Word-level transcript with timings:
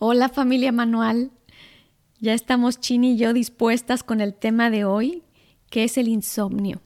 Hola 0.00 0.28
familia 0.28 0.72
Manual. 0.72 1.30
Ya 2.18 2.34
estamos 2.34 2.80
Chini 2.80 3.12
y 3.12 3.16
yo 3.16 3.32
dispuestas 3.32 4.02
con 4.02 4.20
el 4.20 4.34
tema 4.34 4.68
de 4.68 4.84
hoy, 4.84 5.22
que 5.70 5.84
es 5.84 5.96
el 5.96 6.08
insomnio. 6.08 6.82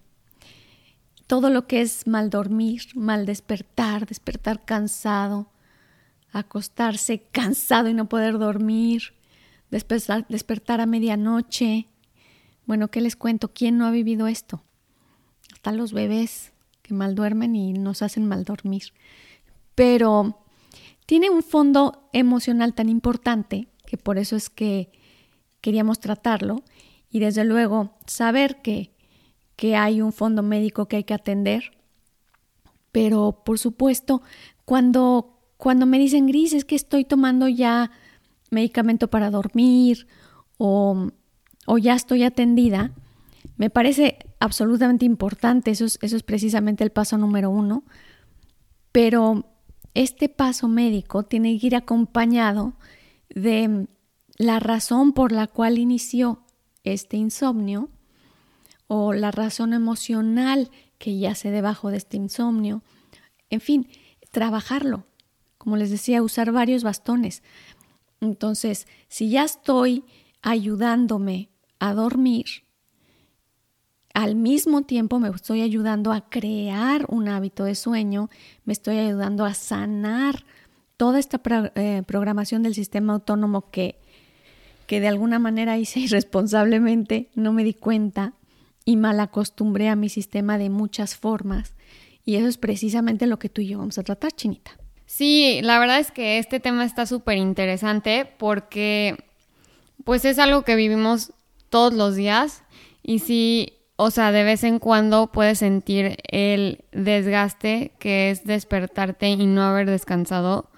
Todo 1.26 1.48
lo 1.48 1.66
que 1.66 1.80
es 1.80 2.06
mal 2.06 2.28
dormir, 2.28 2.82
mal 2.94 3.24
despertar, 3.24 4.06
despertar 4.06 4.62
cansado, 4.66 5.50
acostarse 6.32 7.22
cansado 7.32 7.88
y 7.88 7.94
no 7.94 8.10
poder 8.10 8.38
dormir, 8.38 9.14
despertar, 9.70 10.80
a 10.82 10.86
medianoche. 10.86 11.88
Bueno, 12.66 12.88
¿qué 12.88 13.00
les 13.00 13.16
cuento? 13.16 13.54
¿Quién 13.54 13.78
no 13.78 13.86
ha 13.86 13.90
vivido 13.90 14.26
esto? 14.28 14.62
Hasta 15.54 15.72
los 15.72 15.94
bebés 15.94 16.52
que 16.82 16.92
mal 16.92 17.14
duermen 17.14 17.56
y 17.56 17.72
nos 17.72 18.02
hacen 18.02 18.26
mal 18.26 18.44
dormir. 18.44 18.92
Pero 19.74 20.44
tiene 21.08 21.30
un 21.30 21.42
fondo 21.42 22.10
emocional 22.12 22.74
tan 22.74 22.90
importante 22.90 23.68
que 23.86 23.96
por 23.96 24.18
eso 24.18 24.36
es 24.36 24.50
que 24.50 24.92
queríamos 25.62 26.00
tratarlo. 26.00 26.62
Y 27.10 27.20
desde 27.20 27.46
luego 27.46 27.96
saber 28.06 28.60
que, 28.60 28.92
que 29.56 29.74
hay 29.74 30.02
un 30.02 30.12
fondo 30.12 30.42
médico 30.42 30.86
que 30.86 30.96
hay 30.96 31.04
que 31.04 31.14
atender. 31.14 31.78
Pero 32.92 33.42
por 33.42 33.58
supuesto, 33.58 34.20
cuando, 34.66 35.40
cuando 35.56 35.86
me 35.86 35.98
dicen 35.98 36.26
gris 36.26 36.52
es 36.52 36.66
que 36.66 36.76
estoy 36.76 37.06
tomando 37.06 37.48
ya 37.48 37.90
medicamento 38.50 39.08
para 39.08 39.30
dormir 39.30 40.06
o, 40.58 41.08
o 41.64 41.78
ya 41.78 41.94
estoy 41.94 42.22
atendida, 42.22 42.92
me 43.56 43.70
parece 43.70 44.18
absolutamente 44.40 45.06
importante, 45.06 45.70
eso 45.70 45.86
es, 45.86 45.98
eso 46.02 46.16
es 46.16 46.22
precisamente 46.22 46.84
el 46.84 46.90
paso 46.90 47.16
número 47.16 47.48
uno, 47.48 47.82
pero 48.92 49.47
este 49.94 50.28
paso 50.28 50.68
médico 50.68 51.24
tiene 51.24 51.58
que 51.58 51.68
ir 51.68 51.76
acompañado 51.76 52.74
de 53.28 53.88
la 54.36 54.60
razón 54.60 55.12
por 55.12 55.32
la 55.32 55.46
cual 55.46 55.78
inició 55.78 56.44
este 56.84 57.16
insomnio 57.16 57.90
o 58.86 59.12
la 59.12 59.30
razón 59.30 59.72
emocional 59.72 60.70
que 60.98 61.18
yace 61.18 61.50
debajo 61.50 61.90
de 61.90 61.98
este 61.98 62.16
insomnio. 62.16 62.82
En 63.50 63.60
fin, 63.60 63.88
trabajarlo. 64.30 65.06
Como 65.58 65.76
les 65.76 65.90
decía, 65.90 66.22
usar 66.22 66.52
varios 66.52 66.84
bastones. 66.84 67.42
Entonces, 68.20 68.86
si 69.08 69.30
ya 69.30 69.44
estoy 69.44 70.04
ayudándome 70.40 71.50
a 71.78 71.94
dormir, 71.94 72.46
al 74.18 74.34
mismo 74.34 74.82
tiempo 74.82 75.20
me 75.20 75.28
estoy 75.28 75.60
ayudando 75.60 76.10
a 76.12 76.28
crear 76.28 77.06
un 77.08 77.28
hábito 77.28 77.62
de 77.62 77.76
sueño, 77.76 78.30
me 78.64 78.72
estoy 78.72 78.98
ayudando 78.98 79.44
a 79.44 79.54
sanar 79.54 80.44
toda 80.96 81.20
esta 81.20 81.40
eh, 81.76 82.02
programación 82.04 82.64
del 82.64 82.74
sistema 82.74 83.12
autónomo 83.12 83.70
que, 83.70 84.00
que 84.88 84.98
de 84.98 85.06
alguna 85.06 85.38
manera 85.38 85.78
hice 85.78 86.00
irresponsablemente, 86.00 87.30
no 87.36 87.52
me 87.52 87.62
di 87.62 87.74
cuenta 87.74 88.32
y 88.84 88.96
mal 88.96 89.20
acostumbré 89.20 89.88
a 89.88 89.94
mi 89.94 90.08
sistema 90.08 90.58
de 90.58 90.68
muchas 90.68 91.14
formas. 91.14 91.74
Y 92.24 92.34
eso 92.34 92.48
es 92.48 92.58
precisamente 92.58 93.28
lo 93.28 93.38
que 93.38 93.48
tú 93.48 93.60
y 93.60 93.68
yo 93.68 93.78
vamos 93.78 93.98
a 93.98 94.02
tratar, 94.02 94.32
Chinita. 94.32 94.72
Sí, 95.06 95.60
la 95.62 95.78
verdad 95.78 96.00
es 96.00 96.10
que 96.10 96.38
este 96.38 96.58
tema 96.58 96.84
está 96.84 97.06
súper 97.06 97.38
interesante 97.38 98.28
porque 98.36 99.16
pues 100.02 100.24
es 100.24 100.40
algo 100.40 100.62
que 100.62 100.74
vivimos 100.74 101.32
todos 101.68 101.94
los 101.94 102.16
días 102.16 102.64
y 103.04 103.20
sí 103.20 103.77
o 104.00 104.12
sea, 104.12 104.30
de 104.30 104.44
vez 104.44 104.62
en 104.62 104.78
cuando 104.78 105.26
puedes 105.26 105.58
sentir 105.58 106.18
el 106.30 106.84
desgaste 106.92 107.90
que 107.98 108.30
es 108.30 108.44
despertarte 108.44 109.28
y 109.28 109.44
no 109.44 109.64
haber 109.64 109.90
descansado 109.90 110.70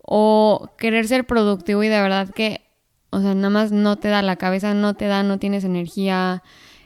o 0.00 0.70
querer 0.78 1.06
ser 1.06 1.26
productivo 1.26 1.82
y 1.82 1.88
de 1.88 2.00
verdad 2.00 2.30
que, 2.30 2.62
o 3.10 3.20
sea, 3.20 3.34
nada 3.34 3.50
más 3.50 3.70
no 3.70 3.96
te 3.96 4.08
da 4.08 4.22
la 4.22 4.36
cabeza, 4.36 4.72
no 4.72 4.94
te 4.94 5.04
da, 5.04 5.22
no 5.22 5.38
tienes 5.38 5.64
energía, 5.64 6.42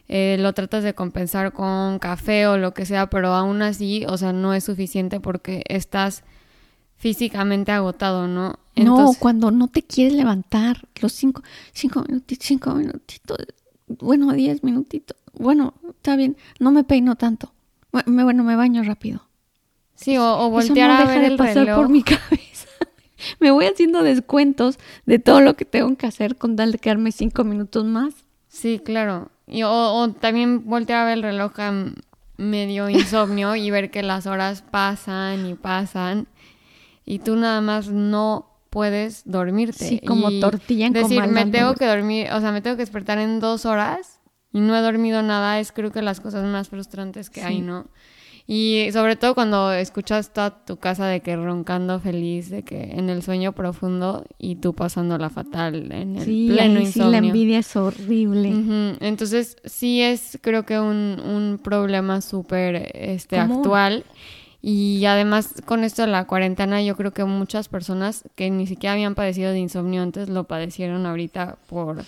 eh, 0.08 0.36
lo 0.40 0.52
tratas 0.52 0.82
de 0.82 0.94
compensar 0.94 1.52
con 1.52 2.00
café 2.00 2.48
o 2.48 2.58
lo 2.58 2.74
que 2.74 2.84
sea, 2.84 3.08
pero 3.08 3.28
aún 3.34 3.62
así, 3.62 4.04
o 4.08 4.18
sea, 4.18 4.32
no 4.32 4.54
es 4.54 4.64
suficiente 4.64 5.20
porque 5.20 5.62
estás 5.68 6.24
físicamente 6.96 7.70
agotado, 7.70 8.26
¿no? 8.26 8.58
Entonces, 8.74 9.16
no, 9.16 9.20
cuando 9.20 9.52
no 9.52 9.68
te 9.68 9.84
quieres 9.84 10.14
levantar, 10.14 10.88
los 11.00 11.12
cinco, 11.12 11.44
cinco 11.72 12.02
minutitos, 12.02 12.48
cinco 12.48 12.74
minutitos, 12.74 13.38
bueno, 13.88 14.32
diez 14.32 14.62
minutitos 14.62 15.16
bueno, 15.34 15.74
está 15.90 16.16
bien, 16.16 16.36
no 16.58 16.72
me 16.72 16.82
peino 16.84 17.14
tanto. 17.16 17.52
Bueno, 17.92 18.34
me, 18.34 18.42
me 18.42 18.56
baño 18.56 18.82
rápido. 18.82 19.22
Sí, 19.94 20.16
o, 20.16 20.24
o 20.38 20.50
voltear 20.50 20.90
Eso 20.90 20.98
no 21.04 21.04
a 21.04 21.06
ver 21.06 21.20
deja 21.20 21.26
el 21.26 21.32
de 21.32 21.36
pasar 21.38 21.66
reloj. 21.66 21.76
por 21.76 21.88
mi 21.88 22.02
cabeza. 22.04 22.68
me 23.40 23.50
voy 23.50 23.66
haciendo 23.66 24.02
descuentos 24.02 24.78
de 25.06 25.18
todo 25.18 25.40
lo 25.40 25.54
que 25.54 25.64
tengo 25.64 25.94
que 25.96 26.06
hacer 26.06 26.36
con 26.36 26.56
tal 26.56 26.72
de 26.72 26.78
quedarme 26.78 27.12
cinco 27.12 27.44
minutos 27.44 27.84
más. 27.84 28.14
Sí, 28.48 28.80
claro. 28.84 29.30
Y, 29.46 29.62
o, 29.62 29.70
o 29.70 30.10
también 30.10 30.64
voltear 30.66 31.00
a 31.02 31.04
ver 31.04 31.18
el 31.18 31.22
reloj 31.22 31.52
a 31.60 31.72
medio 32.36 32.88
insomnio 32.88 33.54
y 33.56 33.70
ver 33.70 33.90
que 33.90 34.02
las 34.02 34.26
horas 34.26 34.62
pasan 34.62 35.46
y 35.46 35.54
pasan 35.54 36.26
y 37.04 37.20
tú 37.20 37.36
nada 37.36 37.60
más 37.60 37.88
no 37.88 38.46
puedes 38.70 39.22
dormirte. 39.24 39.84
Sí, 39.88 40.00
como 40.00 40.30
y 40.30 40.40
tortilla 40.40 40.86
en 40.86 40.92
Decir, 40.92 41.16
comal 41.20 41.30
me 41.32 41.46
tengo 41.46 41.74
que 41.74 41.86
dormir, 41.86 42.28
o 42.32 42.40
sea, 42.40 42.52
me 42.52 42.60
tengo 42.60 42.76
que 42.76 42.82
despertar 42.82 43.18
en 43.18 43.40
dos 43.40 43.64
horas 43.66 44.20
y 44.52 44.60
no 44.60 44.76
he 44.76 44.80
dormido 44.80 45.22
nada, 45.22 45.60
es 45.60 45.72
creo 45.72 45.92
que 45.92 46.02
las 46.02 46.20
cosas 46.20 46.44
más 46.44 46.68
frustrantes 46.68 47.30
que 47.30 47.40
Sí. 47.40 47.46
hay, 47.46 47.60
¿no? 47.60 47.86
Y 48.50 48.88
sobre 48.94 49.16
todo 49.16 49.34
cuando 49.34 49.72
escuchas 49.74 50.32
toda 50.32 50.64
tu 50.64 50.78
casa 50.78 51.06
de 51.06 51.20
que 51.20 51.36
roncando 51.36 52.00
feliz, 52.00 52.48
de 52.48 52.62
que 52.62 52.82
en 52.92 53.10
el 53.10 53.22
sueño 53.22 53.52
profundo 53.52 54.24
y 54.38 54.56
tú 54.56 54.72
pasándola 54.74 55.28
fatal 55.28 55.92
en 55.92 56.16
el 56.16 56.24
Sí, 56.24 56.46
pleno 56.48 56.78
ahí 56.78 56.86
sí 56.86 56.98
insomnio. 57.00 57.10
la 57.10 57.18
envidia 57.26 57.58
es 57.58 57.76
horrible. 57.76 58.96
Entonces, 59.00 59.58
sí 59.66 60.00
es 60.00 60.38
creo 60.40 60.64
que 60.64 60.80
un, 60.80 61.20
un 61.22 61.60
problema 61.62 62.22
súper 62.22 62.90
este, 62.94 63.38
actual. 63.38 64.04
Y 64.60 65.04
además 65.04 65.54
con 65.64 65.84
esto 65.84 66.02
de 66.02 66.08
la 66.08 66.26
cuarentena, 66.26 66.82
yo 66.82 66.96
creo 66.96 67.12
que 67.12 67.24
muchas 67.24 67.68
personas 67.68 68.24
que 68.34 68.50
ni 68.50 68.66
siquiera 68.66 68.94
habían 68.94 69.14
padecido 69.14 69.52
de 69.52 69.60
insomnio 69.60 70.02
antes 70.02 70.28
lo 70.28 70.44
padecieron 70.44 71.06
ahorita 71.06 71.58
por 71.68 72.04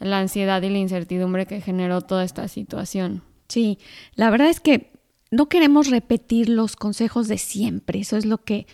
la 0.00 0.18
ansiedad 0.18 0.60
y 0.62 0.70
la 0.70 0.78
incertidumbre 0.78 1.46
que 1.46 1.60
generó 1.60 2.00
toda 2.00 2.24
esta 2.24 2.48
situación. 2.48 3.22
Sí, 3.48 3.78
la 4.16 4.30
verdad 4.30 4.48
es 4.48 4.60
que 4.60 4.92
no 5.30 5.48
queremos 5.48 5.88
repetir 5.88 6.48
los 6.48 6.76
consejos 6.76 7.28
de 7.28 7.38
siempre. 7.38 8.00
Eso 8.00 8.16
es 8.16 8.24
lo 8.24 8.38
que 8.38 8.66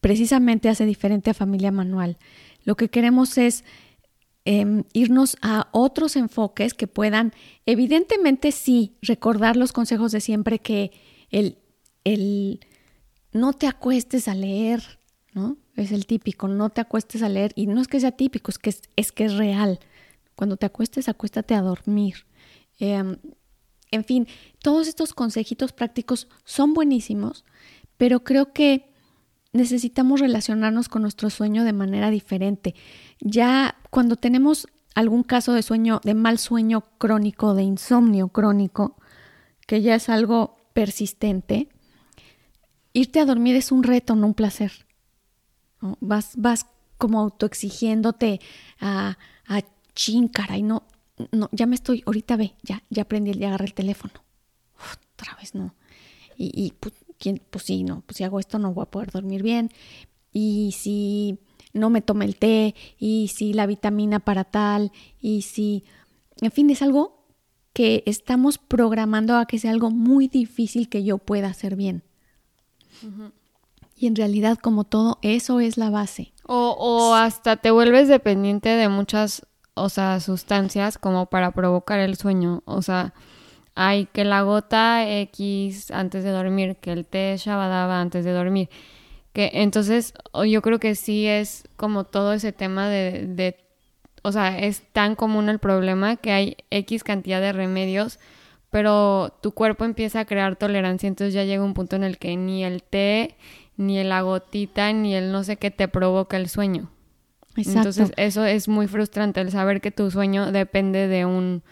precisamente 0.00 0.68
hace 0.68 0.86
diferente 0.86 1.30
a 1.30 1.34
Familia 1.34 1.72
Manual. 1.72 2.18
Lo 2.64 2.76
que 2.76 2.88
queremos 2.88 3.36
es 3.38 3.64
eh, 4.44 4.84
irnos 4.92 5.36
a 5.42 5.68
otros 5.72 6.16
enfoques 6.16 6.74
que 6.74 6.86
puedan, 6.86 7.32
evidentemente 7.66 8.52
sí, 8.52 8.96
recordar 9.02 9.56
los 9.56 9.72
consejos 9.72 10.12
de 10.12 10.20
siempre 10.20 10.58
que 10.58 10.92
el, 11.30 11.58
el 12.12 12.60
no 13.32 13.52
te 13.52 13.66
acuestes 13.66 14.28
a 14.28 14.34
leer, 14.34 14.82
¿no? 15.32 15.56
Es 15.76 15.92
el 15.92 16.06
típico, 16.06 16.48
no 16.48 16.70
te 16.70 16.80
acuestes 16.80 17.22
a 17.22 17.28
leer. 17.28 17.52
Y 17.54 17.66
no 17.66 17.80
es 17.80 17.88
que 17.88 18.00
sea 18.00 18.12
típico, 18.12 18.50
es 18.50 18.58
que 18.58 18.74
es, 18.96 19.12
que 19.12 19.24
es 19.24 19.34
real. 19.34 19.78
Cuando 20.34 20.56
te 20.56 20.66
acuestes, 20.66 21.08
acuéstate 21.08 21.54
a 21.54 21.62
dormir. 21.62 22.26
Eh, 22.80 23.16
en 23.90 24.04
fin, 24.04 24.26
todos 24.60 24.88
estos 24.88 25.14
consejitos 25.14 25.72
prácticos 25.72 26.28
son 26.44 26.74
buenísimos, 26.74 27.44
pero 27.96 28.22
creo 28.24 28.52
que 28.52 28.92
necesitamos 29.52 30.20
relacionarnos 30.20 30.88
con 30.88 31.02
nuestro 31.02 31.30
sueño 31.30 31.64
de 31.64 31.72
manera 31.72 32.10
diferente. 32.10 32.74
Ya 33.20 33.76
cuando 33.90 34.16
tenemos 34.16 34.66
algún 34.94 35.22
caso 35.22 35.52
de 35.52 35.62
sueño, 35.62 36.00
de 36.04 36.14
mal 36.14 36.38
sueño 36.38 36.82
crónico, 36.98 37.54
de 37.54 37.62
insomnio 37.62 38.28
crónico, 38.28 38.96
que 39.66 39.80
ya 39.80 39.94
es 39.94 40.08
algo 40.08 40.56
persistente, 40.74 41.68
irte 42.92 43.20
a 43.20 43.24
dormir 43.24 43.56
es 43.56 43.72
un 43.72 43.82
reto, 43.82 44.16
no 44.16 44.26
un 44.26 44.34
placer. 44.34 44.86
Vas, 45.80 46.32
vas 46.36 46.66
como 46.96 47.20
autoexigiéndote 47.20 48.40
a, 48.80 49.18
a 49.46 49.60
chin, 49.94 50.28
caray, 50.28 50.62
no, 50.62 50.84
no, 51.32 51.48
ya 51.52 51.66
me 51.66 51.74
estoy, 51.74 52.02
ahorita 52.06 52.36
ve, 52.36 52.54
ya, 52.62 52.82
ya 52.90 53.02
aprendí, 53.02 53.32
ya 53.34 53.48
agarré 53.48 53.66
el 53.66 53.74
teléfono. 53.74 54.14
Otra 55.14 55.36
vez 55.36 55.54
no. 55.54 55.74
Y, 56.36 56.72
pues, 56.78 56.94
¿quién? 57.18 57.42
pues 57.50 57.64
sí, 57.64 57.82
no, 57.82 58.02
pues 58.02 58.18
si 58.18 58.24
hago 58.24 58.38
esto 58.38 58.60
no 58.60 58.72
voy 58.72 58.84
a 58.84 58.90
poder 58.90 59.10
dormir 59.10 59.42
bien. 59.42 59.70
y 60.32 60.72
si 60.78 61.40
no 61.72 61.90
me 61.90 62.02
tome 62.02 62.24
el 62.24 62.36
té, 62.36 62.74
y 62.98 63.28
si 63.28 63.52
la 63.52 63.66
vitamina 63.66 64.20
para 64.20 64.44
tal, 64.44 64.92
y 65.20 65.42
si, 65.42 65.84
en 66.40 66.50
fin, 66.50 66.70
es 66.70 66.82
algo 66.82 67.26
que 67.72 68.02
estamos 68.06 68.58
programando 68.58 69.36
a 69.36 69.46
que 69.46 69.58
sea 69.58 69.70
algo 69.70 69.90
muy 69.90 70.28
difícil 70.28 70.88
que 70.88 71.04
yo 71.04 71.18
pueda 71.18 71.48
hacer 71.48 71.76
bien. 71.76 72.02
Y 73.96 74.06
en 74.06 74.16
realidad, 74.16 74.58
como 74.58 74.84
todo, 74.84 75.18
eso 75.22 75.60
es 75.60 75.76
la 75.76 75.90
base. 75.90 76.32
O, 76.44 76.76
o 76.78 77.14
hasta 77.14 77.56
te 77.56 77.70
vuelves 77.70 78.08
dependiente 78.08 78.68
de 78.68 78.88
muchas, 78.88 79.46
o 79.74 79.88
sea, 79.88 80.20
sustancias 80.20 80.98
como 80.98 81.26
para 81.26 81.50
provocar 81.50 81.98
el 81.98 82.16
sueño. 82.16 82.62
O 82.64 82.80
sea, 82.82 83.12
hay 83.80 84.06
que 84.06 84.24
la 84.24 84.42
gota 84.42 85.08
X 85.08 85.92
antes 85.92 86.24
de 86.24 86.30
dormir, 86.30 86.76
que 86.80 86.90
el 86.90 87.06
té 87.06 87.36
Shabadaba 87.38 88.00
antes 88.00 88.24
de 88.24 88.32
dormir. 88.32 88.68
Que 89.32 89.50
entonces 89.54 90.14
yo 90.48 90.62
creo 90.62 90.80
que 90.80 90.96
sí 90.96 91.26
es 91.26 91.62
como 91.76 92.02
todo 92.02 92.32
ese 92.32 92.52
tema 92.52 92.88
de, 92.88 93.26
de, 93.28 93.56
o 94.22 94.32
sea, 94.32 94.58
es 94.58 94.82
tan 94.92 95.14
común 95.14 95.48
el 95.48 95.60
problema 95.60 96.16
que 96.16 96.32
hay 96.32 96.56
X 96.70 97.04
cantidad 97.04 97.40
de 97.40 97.52
remedios, 97.52 98.18
pero 98.70 99.36
tu 99.42 99.52
cuerpo 99.52 99.84
empieza 99.84 100.20
a 100.20 100.24
crear 100.24 100.56
tolerancia, 100.56 101.06
entonces 101.06 101.34
ya 101.34 101.44
llega 101.44 101.64
un 101.64 101.74
punto 101.74 101.96
en 101.96 102.04
el 102.04 102.18
que 102.18 102.36
ni 102.36 102.64
el 102.64 102.82
té, 102.82 103.36
ni 103.76 104.02
la 104.04 104.22
gotita, 104.22 104.92
ni 104.92 105.14
el 105.14 105.32
no 105.32 105.44
sé 105.44 105.56
qué 105.56 105.70
te 105.70 105.88
provoca 105.88 106.36
el 106.36 106.48
sueño. 106.48 106.90
Exacto. 107.56 107.78
Entonces 107.78 108.12
eso 108.16 108.44
es 108.44 108.68
muy 108.68 108.86
frustrante, 108.86 109.40
el 109.40 109.50
saber 109.50 109.80
que 109.80 109.90
tu 109.90 110.10
sueño 110.10 110.52
depende 110.52 111.08
de 111.08 111.24
un 111.24 111.62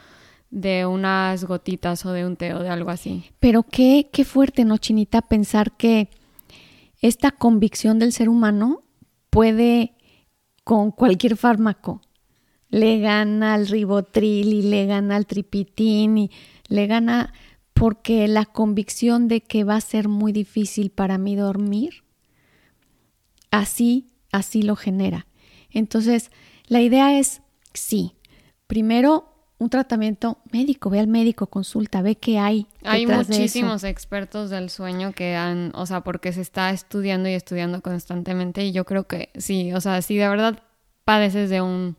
de 0.51 0.87
unas 0.87 1.45
gotitas 1.45 2.07
o 2.07 2.13
de 2.13 2.25
un 2.25 2.37
té 2.37 2.55
o 2.55 2.61
de 2.61 2.69
algo 2.69 2.91
así. 2.91 3.25
Pero 3.41 3.63
qué, 3.65 4.09
qué 4.13 4.25
fuerte, 4.25 4.65
¿no, 4.65 4.79
Chinita? 4.79 5.21
Pensar 5.21 5.77
que 5.77 6.09
esta 7.01 7.31
convicción 7.31 7.99
del 7.99 8.13
ser 8.13 8.29
humano 8.29 8.83
puede 9.31 9.93
con 10.65 10.93
cualquier 10.93 11.37
fármaco. 11.37 12.01
Le 12.69 13.01
gana 13.01 13.55
al 13.55 13.69
ribotril 13.69 14.53
y 14.53 14.63
le 14.63 14.87
gana 14.87 15.17
al 15.17 15.27
tripitín 15.27 16.19
y 16.19 16.31
le 16.69 16.87
gana 16.87 17.33
porque 17.73 18.27
la 18.27 18.47
convicción 18.47 19.29
de 19.29 19.43
que 19.43 19.65
va 19.65 19.77
a 19.77 19.81
ser 19.81 20.09
muy 20.09 20.33
difícil 20.33 20.91
para 20.91 21.19
mí 21.19 21.37
dormir, 21.37 22.05
así, 23.51 24.09
así 24.33 24.63
lo 24.63 24.77
genera. 24.77 25.27
Entonces, 25.71 26.31
la 26.67 26.81
idea 26.81 27.19
es, 27.19 27.43
sí, 27.75 28.15
primero 28.67 29.33
un 29.59 29.71
tratamiento 29.71 30.39
médico, 30.53 30.91
ve 30.91 31.01
al 31.01 31.07
médico, 31.07 31.47
consulta, 31.47 32.03
ve 32.03 32.17
qué 32.17 32.39
hay. 32.39 32.67
Hay 32.85 33.07
muchísimos 33.07 33.85
expertos 33.85 34.51
del 34.51 34.69
sueño 34.69 35.13
que 35.13 35.35
han, 35.35 35.73
o 35.75 35.87
sea, 35.87 36.03
porque 36.03 36.33
se 36.33 36.43
está 36.43 36.71
estudiando 36.71 37.29
y 37.29 37.33
estudiando 37.33 37.81
constantemente 37.81 38.65
y 38.65 38.73
yo 38.73 38.85
creo 38.85 39.07
que 39.07 39.31
sí, 39.37 39.73
o 39.73 39.81
sea, 39.81 40.03
si 40.03 40.17
de 40.17 40.29
verdad 40.29 40.63
padeces 41.05 41.49
de 41.49 41.63
un 41.63 41.97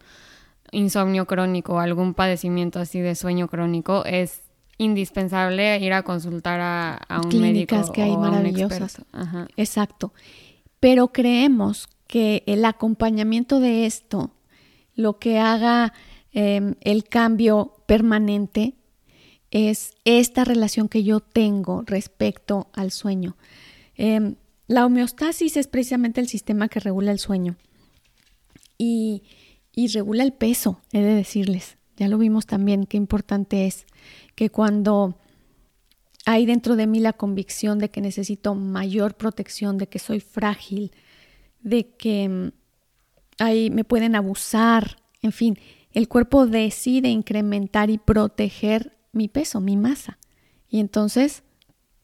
insomnio 0.71 1.25
crónico 1.25 1.75
o 1.75 1.79
algún 1.79 2.13
padecimiento 2.13 2.79
así 2.79 2.99
de 2.99 3.15
sueño 3.15 3.47
crónico, 3.47 4.05
es 4.05 4.41
indispensable 4.77 5.79
ir 5.79 5.93
a 5.93 6.03
consultar 6.03 6.59
a, 6.61 7.21
un 7.23 7.41
médico 7.41 7.91
que 7.91 8.03
hay 8.03 8.15
maravillosas. 8.15 9.01
Exacto. 9.55 10.13
Pero 10.79 11.11
creemos 11.11 11.87
que 12.07 12.43
el 12.45 12.63
acompañamiento 12.65 13.59
de 13.59 13.85
esto, 13.85 14.31
lo 14.95 15.17
que 15.19 15.39
haga 15.39 15.93
Em, 16.39 16.75
el 16.81 17.03
cambio 17.05 17.73
permanente 17.87 18.75
es 19.49 19.95
esta 20.05 20.43
relación 20.43 20.87
que 20.87 21.03
yo 21.03 21.19
tengo 21.19 21.83
respecto 21.87 22.67
al 22.73 22.91
sueño. 22.91 23.37
Em, 23.95 24.35
la 24.67 24.85
homeostasis 24.85 25.57
es 25.57 25.67
precisamente 25.67 26.21
el 26.21 26.27
sistema 26.27 26.67
que 26.67 26.79
regula 26.79 27.11
el 27.11 27.17
sueño 27.17 27.55
y, 28.77 29.23
y 29.73 29.87
regula 29.87 30.23
el 30.23 30.31
peso, 30.31 30.79
he 30.91 30.99
de 30.99 31.15
decirles. 31.15 31.76
Ya 31.97 32.07
lo 32.07 32.17
vimos 32.17 32.45
también, 32.45 32.85
qué 32.85 32.97
importante 32.97 33.65
es 33.65 33.85
que 34.35 34.49
cuando 34.49 35.17
hay 36.25 36.45
dentro 36.45 36.75
de 36.75 36.87
mí 36.87 36.99
la 36.99 37.13
convicción 37.13 37.79
de 37.79 37.89
que 37.89 38.01
necesito 38.01 38.53
mayor 38.53 39.15
protección, 39.15 39.77
de 39.77 39.87
que 39.87 39.97
soy 39.97 40.19
frágil, 40.19 40.91
de 41.61 41.89
que 41.89 42.23
em, 42.23 42.51
ahí 43.39 43.69
me 43.71 43.83
pueden 43.83 44.15
abusar, 44.15 45.01
en 45.21 45.31
fin, 45.31 45.57
el 45.91 46.07
cuerpo 46.07 46.45
decide 46.45 47.09
incrementar 47.09 47.89
y 47.89 47.97
proteger 47.97 48.97
mi 49.11 49.27
peso, 49.27 49.59
mi 49.59 49.77
masa. 49.77 50.19
Y 50.69 50.79
entonces, 50.79 51.43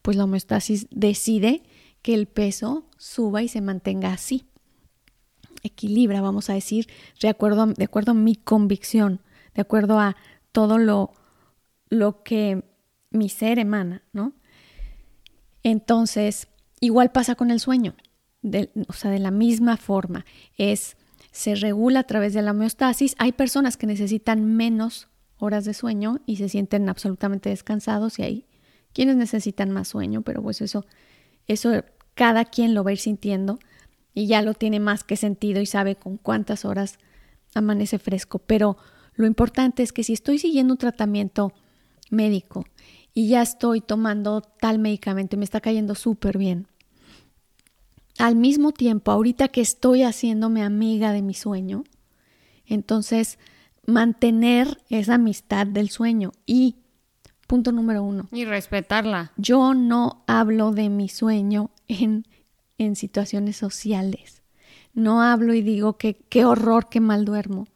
pues 0.02 0.18
la 0.18 0.24
homeostasis 0.24 0.88
decide 0.90 1.62
que 2.02 2.14
el 2.14 2.28
peso 2.28 2.86
suba 2.98 3.44
y 3.44 3.48
se 3.48 3.62
mantenga 3.62 4.12
así. 4.12 4.46
Equilibra, 5.64 6.22
vamos 6.22 6.50
a 6.50 6.54
decir, 6.54 6.88
de 7.22 7.30
acuerdo, 7.30 7.68
de 7.68 7.84
acuerdo 7.84 8.12
a 8.12 8.16
mi 8.16 8.36
convicción, 8.36 9.22
de 9.54 9.62
acuerdo 9.62 10.00
a 10.00 10.16
todo 10.52 10.78
lo, 10.78 11.12
lo 11.90 12.24
que 12.24 12.64
mi 13.10 13.30
ser 13.30 13.60
emana, 13.60 14.04
¿no? 14.14 14.34
Entonces, 15.64 16.48
igual 16.80 17.12
pasa 17.12 17.36
con 17.36 17.52
el 17.52 17.60
sueño, 17.60 17.96
o 18.88 18.94
sea, 18.94 19.12
de 19.12 19.20
la 19.20 19.32
misma 19.32 19.78
forma. 19.78 20.26
Es 20.58 20.98
se 21.32 21.56
regula 21.56 22.02
a 22.02 22.04
través 22.04 22.34
de 22.34 22.44
la 22.44 22.52
homeostasis. 22.52 23.16
Hay 23.18 23.32
personas 23.32 23.76
que 23.76 23.88
necesitan 23.88 24.56
menos 24.56 25.08
horas 25.38 25.66
de 25.66 25.74
sueño 25.74 26.20
y 26.28 26.36
se 26.36 26.48
sienten 26.48 26.88
absolutamente 26.90 27.50
descansados 27.50 28.20
y 28.20 28.24
hay 28.24 28.46
quienes 28.94 29.16
necesitan 29.16 29.72
más 29.72 29.88
sueño, 29.88 30.22
pero 30.22 30.44
pues 30.44 30.62
eso, 30.62 30.86
eso 31.48 31.84
cada 32.14 32.46
quien 32.46 32.76
lo 32.76 32.84
va 32.84 32.92
a 32.92 32.94
ir 32.94 33.00
sintiendo 33.00 33.58
y 34.14 34.28
ya 34.28 34.44
lo 34.44 34.54
tiene 34.54 34.80
más 34.80 35.04
que 35.04 35.18
sentido 35.18 35.60
y 35.60 35.66
sabe 35.66 35.96
con 35.96 36.18
cuántas 36.18 36.66
horas 36.66 37.00
amanece 37.56 37.98
fresco. 37.98 38.38
Pero 38.38 38.78
lo 39.16 39.28
importante 39.28 39.84
es 39.84 39.94
que 39.94 40.04
si 40.04 40.14
estoy 40.14 40.40
siguiendo 40.40 40.74
un 40.74 40.78
tratamiento 40.78 41.54
médico 42.10 42.66
y 43.14 43.30
ya 43.30 43.42
estoy 43.42 43.82
tomando 43.82 44.42
tal 44.42 44.80
medicamento 44.80 45.36
y 45.36 45.40
me 45.40 45.46
está 45.46 45.62
cayendo 45.62 45.96
súper 45.96 46.38
bien, 46.38 46.68
al 48.18 48.36
mismo 48.36 48.72
tiempo, 48.72 49.12
ahorita 49.12 49.48
que 49.48 49.62
estoy 49.62 50.04
haciéndome 50.04 50.64
amiga 50.64 51.12
de 51.14 51.22
mi 51.22 51.34
sueño, 51.34 51.84
entonces 52.66 53.40
mantener 53.86 54.82
esa 54.90 55.16
amistad 55.16 55.68
del 55.68 55.90
sueño 55.90 56.32
y 56.46 56.78
punto 57.48 57.72
número 57.72 58.04
uno. 58.04 58.28
Y 58.32 58.46
respetarla. 58.46 59.32
Yo 59.38 59.74
no 59.74 60.24
hablo 60.28 60.72
de 60.72 60.90
mi 60.90 61.10
sueño 61.10 61.72
en, 61.88 62.26
en 62.78 62.96
situaciones 62.96 63.58
sociales. 63.58 64.42
No 64.94 65.22
hablo 65.22 65.54
y 65.54 65.62
digo 65.62 65.98
que 65.98 66.16
qué 66.16 66.46
horror, 66.46 66.88
qué 66.90 67.00
mal 67.00 67.26
duermo. 67.26 67.68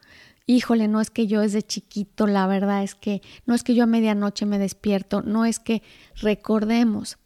Híjole, 0.49 0.87
no 0.87 1.01
es 1.01 1.11
que 1.11 1.27
yo 1.27 1.41
desde 1.41 1.61
chiquito, 1.61 2.25
la 2.25 2.47
verdad 2.47 2.81
es 2.81 2.95
que 2.95 3.21
no 3.45 3.53
es 3.53 3.63
que 3.63 3.75
yo 3.75 3.83
a 3.83 3.85
medianoche 3.85 4.45
me 4.45 4.57
despierto, 4.57 5.21
no 5.21 5.43
es 5.43 5.59
que 5.59 5.83
recordemos 6.15 7.17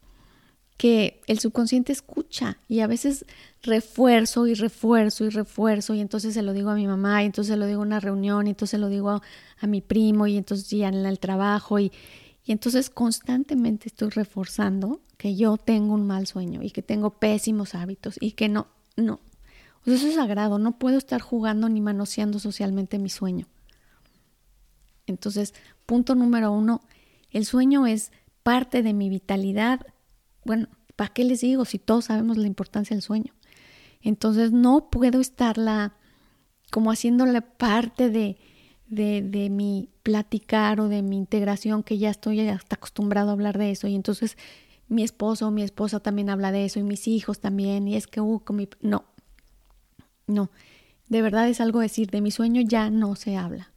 que 0.75 1.21
el 1.27 1.37
subconsciente 1.37 1.91
escucha 1.91 2.57
y 2.67 2.79
a 2.79 2.87
veces 2.87 3.27
refuerzo 3.61 4.47
y 4.47 4.55
refuerzo 4.55 5.25
y 5.25 5.29
refuerzo 5.29 5.93
y 5.93 5.99
entonces 5.99 6.33
se 6.33 6.41
lo 6.41 6.53
digo 6.53 6.71
a 6.71 6.75
mi 6.75 6.87
mamá 6.87 7.21
y 7.21 7.27
entonces 7.27 7.53
se 7.53 7.57
lo 7.57 7.67
digo 7.67 7.83
en 7.83 7.89
una 7.89 7.99
reunión 7.99 8.47
y 8.47 8.49
entonces 8.49 8.71
se 8.71 8.77
lo 8.79 8.89
digo 8.89 9.11
a, 9.11 9.67
mi 9.67 9.81
primo 9.81 10.25
y 10.25 10.37
entonces 10.37 10.67
ya 10.71 10.87
en 10.87 11.05
el 11.05 11.19
trabajo 11.19 11.77
y, 11.77 11.91
y 12.43 12.51
entonces 12.51 12.89
constantemente 12.89 13.89
estoy 13.89 14.09
reforzando 14.09 15.01
que 15.17 15.35
yo 15.35 15.57
tengo 15.57 15.93
un 15.93 16.07
mal 16.07 16.25
sueño 16.25 16.63
y 16.63 16.71
que 16.71 16.81
tengo 16.81 17.11
pésimos 17.11 17.75
hábitos 17.75 18.17
y 18.19 18.31
que 18.31 18.49
no, 18.49 18.65
no. 18.95 19.19
O 19.81 19.85
sea, 19.85 19.95
eso 19.95 20.07
es 20.07 20.15
sagrado, 20.15 20.59
no 20.59 20.77
puedo 20.77 20.97
estar 20.97 21.21
jugando 21.21 21.69
ni 21.69 21.81
manoseando 21.81 22.39
socialmente 22.39 22.99
mi 22.99 23.09
sueño. 23.09 23.47
Entonces, 25.07 25.53
punto 25.85 26.15
número 26.15 26.51
uno, 26.51 26.81
el 27.31 27.45
sueño 27.45 27.87
es 27.87 28.11
parte 28.43 28.83
de 28.83 28.93
mi 28.93 29.09
vitalidad, 29.09 29.81
bueno, 30.45 30.67
¿para 30.95 31.13
qué 31.13 31.23
les 31.23 31.41
digo 31.41 31.65
si 31.65 31.79
todos 31.79 32.05
sabemos 32.05 32.37
la 32.37 32.47
importancia 32.47 32.95
del 32.95 33.01
sueño? 33.01 33.33
Entonces 34.01 34.51
no 34.51 34.89
puedo 34.89 35.19
estarla 35.19 35.95
como 36.71 36.91
haciéndole 36.91 37.41
parte 37.41 38.09
de, 38.09 38.37
de, 38.87 39.21
de, 39.21 39.49
mi 39.49 39.89
platicar 40.03 40.79
o 40.79 40.87
de 40.87 41.01
mi 41.01 41.17
integración, 41.17 41.83
que 41.83 41.97
ya 41.97 42.09
estoy 42.09 42.39
hasta 42.47 42.75
acostumbrado 42.75 43.29
a 43.29 43.33
hablar 43.33 43.57
de 43.57 43.71
eso. 43.71 43.87
Y 43.87 43.95
entonces 43.95 44.37
mi 44.87 45.03
esposo 45.03 45.47
o 45.47 45.51
mi 45.51 45.63
esposa 45.63 45.99
también 45.99 46.29
habla 46.29 46.51
de 46.51 46.65
eso 46.65 46.79
y 46.79 46.83
mis 46.83 47.07
hijos 47.07 47.39
también. 47.39 47.87
Y 47.87 47.95
es 47.95 48.07
que, 48.07 48.21
uh, 48.21 48.39
con 48.39 48.55
mi... 48.55 48.67
no, 48.81 49.05
no. 50.27 50.49
De 51.09 51.21
verdad 51.21 51.49
es 51.49 51.59
algo 51.61 51.79
decir, 51.79 52.09
de 52.09 52.21
mi 52.21 52.31
sueño 52.31 52.61
ya 52.61 52.89
no 52.89 53.15
se 53.15 53.35
habla. 53.35 53.71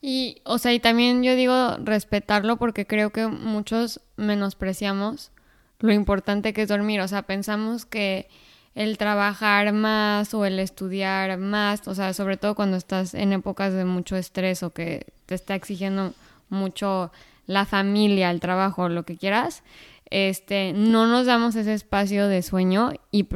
Y, 0.00 0.40
o 0.44 0.58
sea, 0.58 0.72
y 0.72 0.80
también 0.80 1.22
yo 1.22 1.34
digo 1.34 1.76
respetarlo 1.82 2.56
porque 2.56 2.86
creo 2.86 3.10
que 3.10 3.26
muchos 3.26 4.00
menospreciamos 4.16 5.32
lo 5.80 5.92
importante 5.92 6.52
que 6.52 6.62
es 6.62 6.68
dormir. 6.68 7.00
O 7.00 7.08
sea, 7.08 7.22
pensamos 7.22 7.86
que 7.86 8.28
el 8.74 8.98
trabajar 8.98 9.72
más 9.72 10.34
o 10.34 10.44
el 10.44 10.58
estudiar 10.58 11.38
más, 11.38 11.88
o 11.88 11.94
sea, 11.94 12.12
sobre 12.12 12.36
todo 12.36 12.54
cuando 12.54 12.76
estás 12.76 13.14
en 13.14 13.32
épocas 13.32 13.72
de 13.72 13.84
mucho 13.84 14.16
estrés 14.16 14.62
o 14.62 14.70
que 14.70 15.06
te 15.24 15.34
está 15.34 15.54
exigiendo 15.54 16.14
mucho 16.50 17.10
la 17.46 17.64
familia, 17.64 18.30
el 18.30 18.40
trabajo, 18.40 18.88
lo 18.88 19.04
que 19.04 19.16
quieras, 19.16 19.62
este, 20.10 20.72
no 20.72 21.06
nos 21.06 21.26
damos 21.26 21.56
ese 21.56 21.74
espacio 21.74 22.28
de 22.28 22.42
sueño 22.42 22.92
y 23.10 23.26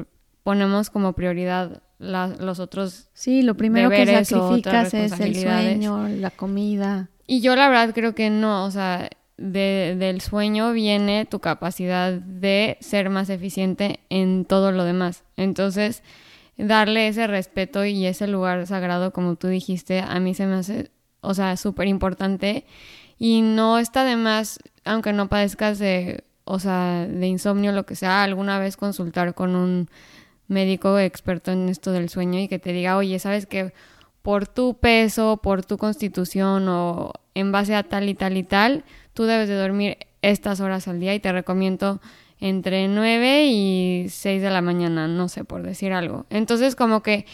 ponemos 0.42 0.90
como 0.90 1.14
prioridad 1.14 1.82
los 2.00 2.58
otros. 2.58 3.08
Sí, 3.12 3.42
lo 3.42 3.54
primero 3.56 3.90
que 3.90 4.24
sacrificas 4.24 4.94
es 4.94 5.20
el 5.20 5.36
sueño, 5.36 6.08
la 6.08 6.30
comida. 6.30 7.10
Y 7.26 7.40
yo 7.42 7.54
la 7.54 7.68
verdad 7.68 7.94
creo 7.94 8.14
que 8.14 8.30
no, 8.30 8.64
o 8.64 8.70
sea, 8.70 9.08
del 9.36 10.20
sueño 10.20 10.72
viene 10.72 11.26
tu 11.26 11.40
capacidad 11.40 12.12
de 12.12 12.76
ser 12.80 13.08
más 13.08 13.30
eficiente 13.30 14.00
en 14.10 14.44
todo 14.44 14.72
lo 14.72 14.84
demás. 14.84 15.24
Entonces, 15.36 16.02
darle 16.56 17.08
ese 17.08 17.26
respeto 17.26 17.84
y 17.84 18.06
ese 18.06 18.26
lugar 18.26 18.66
sagrado, 18.66 19.12
como 19.12 19.36
tú 19.36 19.48
dijiste, 19.48 20.00
a 20.00 20.18
mí 20.20 20.34
se 20.34 20.46
me 20.46 20.56
hace, 20.56 20.90
o 21.20 21.34
sea, 21.34 21.56
súper 21.56 21.86
importante. 21.86 22.66
Y 23.18 23.42
no 23.42 23.78
está 23.78 24.04
de 24.04 24.16
más, 24.16 24.58
aunque 24.84 25.12
no 25.12 25.28
padezcas 25.28 25.78
de, 25.78 26.24
o 26.44 26.58
sea, 26.58 27.06
de 27.06 27.26
insomnio, 27.26 27.72
lo 27.72 27.86
que 27.86 27.94
sea, 27.94 28.22
alguna 28.22 28.58
vez 28.58 28.76
consultar 28.76 29.34
con 29.34 29.54
un 29.54 29.88
médico 30.50 30.98
experto 30.98 31.52
en 31.52 31.68
esto 31.68 31.92
del 31.92 32.08
sueño 32.08 32.40
y 32.40 32.48
que 32.48 32.58
te 32.58 32.72
diga, 32.72 32.96
oye, 32.96 33.18
¿sabes 33.18 33.46
que 33.46 33.72
Por 34.22 34.46
tu 34.46 34.74
peso, 34.74 35.38
por 35.38 35.64
tu 35.64 35.78
constitución 35.78 36.68
o 36.68 37.12
en 37.34 37.52
base 37.52 37.74
a 37.74 37.84
tal 37.84 38.06
y 38.08 38.14
tal 38.14 38.36
y 38.36 38.42
tal, 38.42 38.84
tú 39.14 39.24
debes 39.24 39.48
de 39.48 39.54
dormir 39.54 39.96
estas 40.20 40.60
horas 40.60 40.88
al 40.88 41.00
día 41.00 41.14
y 41.14 41.20
te 41.20 41.32
recomiendo 41.32 42.00
entre 42.38 42.88
9 42.88 43.46
y 43.46 44.06
6 44.10 44.42
de 44.42 44.50
la 44.50 44.60
mañana, 44.60 45.08
no 45.08 45.28
sé, 45.28 45.44
por 45.44 45.62
decir 45.62 45.92
algo. 45.94 46.26
Entonces, 46.28 46.76
como 46.76 47.02
que 47.02 47.24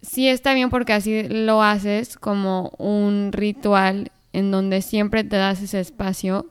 sí 0.00 0.28
está 0.28 0.54
bien 0.54 0.70
porque 0.70 0.92
así 0.92 1.24
lo 1.24 1.62
haces 1.62 2.16
como 2.16 2.72
un 2.78 3.32
ritual 3.32 4.10
en 4.32 4.50
donde 4.50 4.82
siempre 4.82 5.24
te 5.24 5.36
das 5.36 5.62
ese 5.62 5.80
espacio 5.80 6.46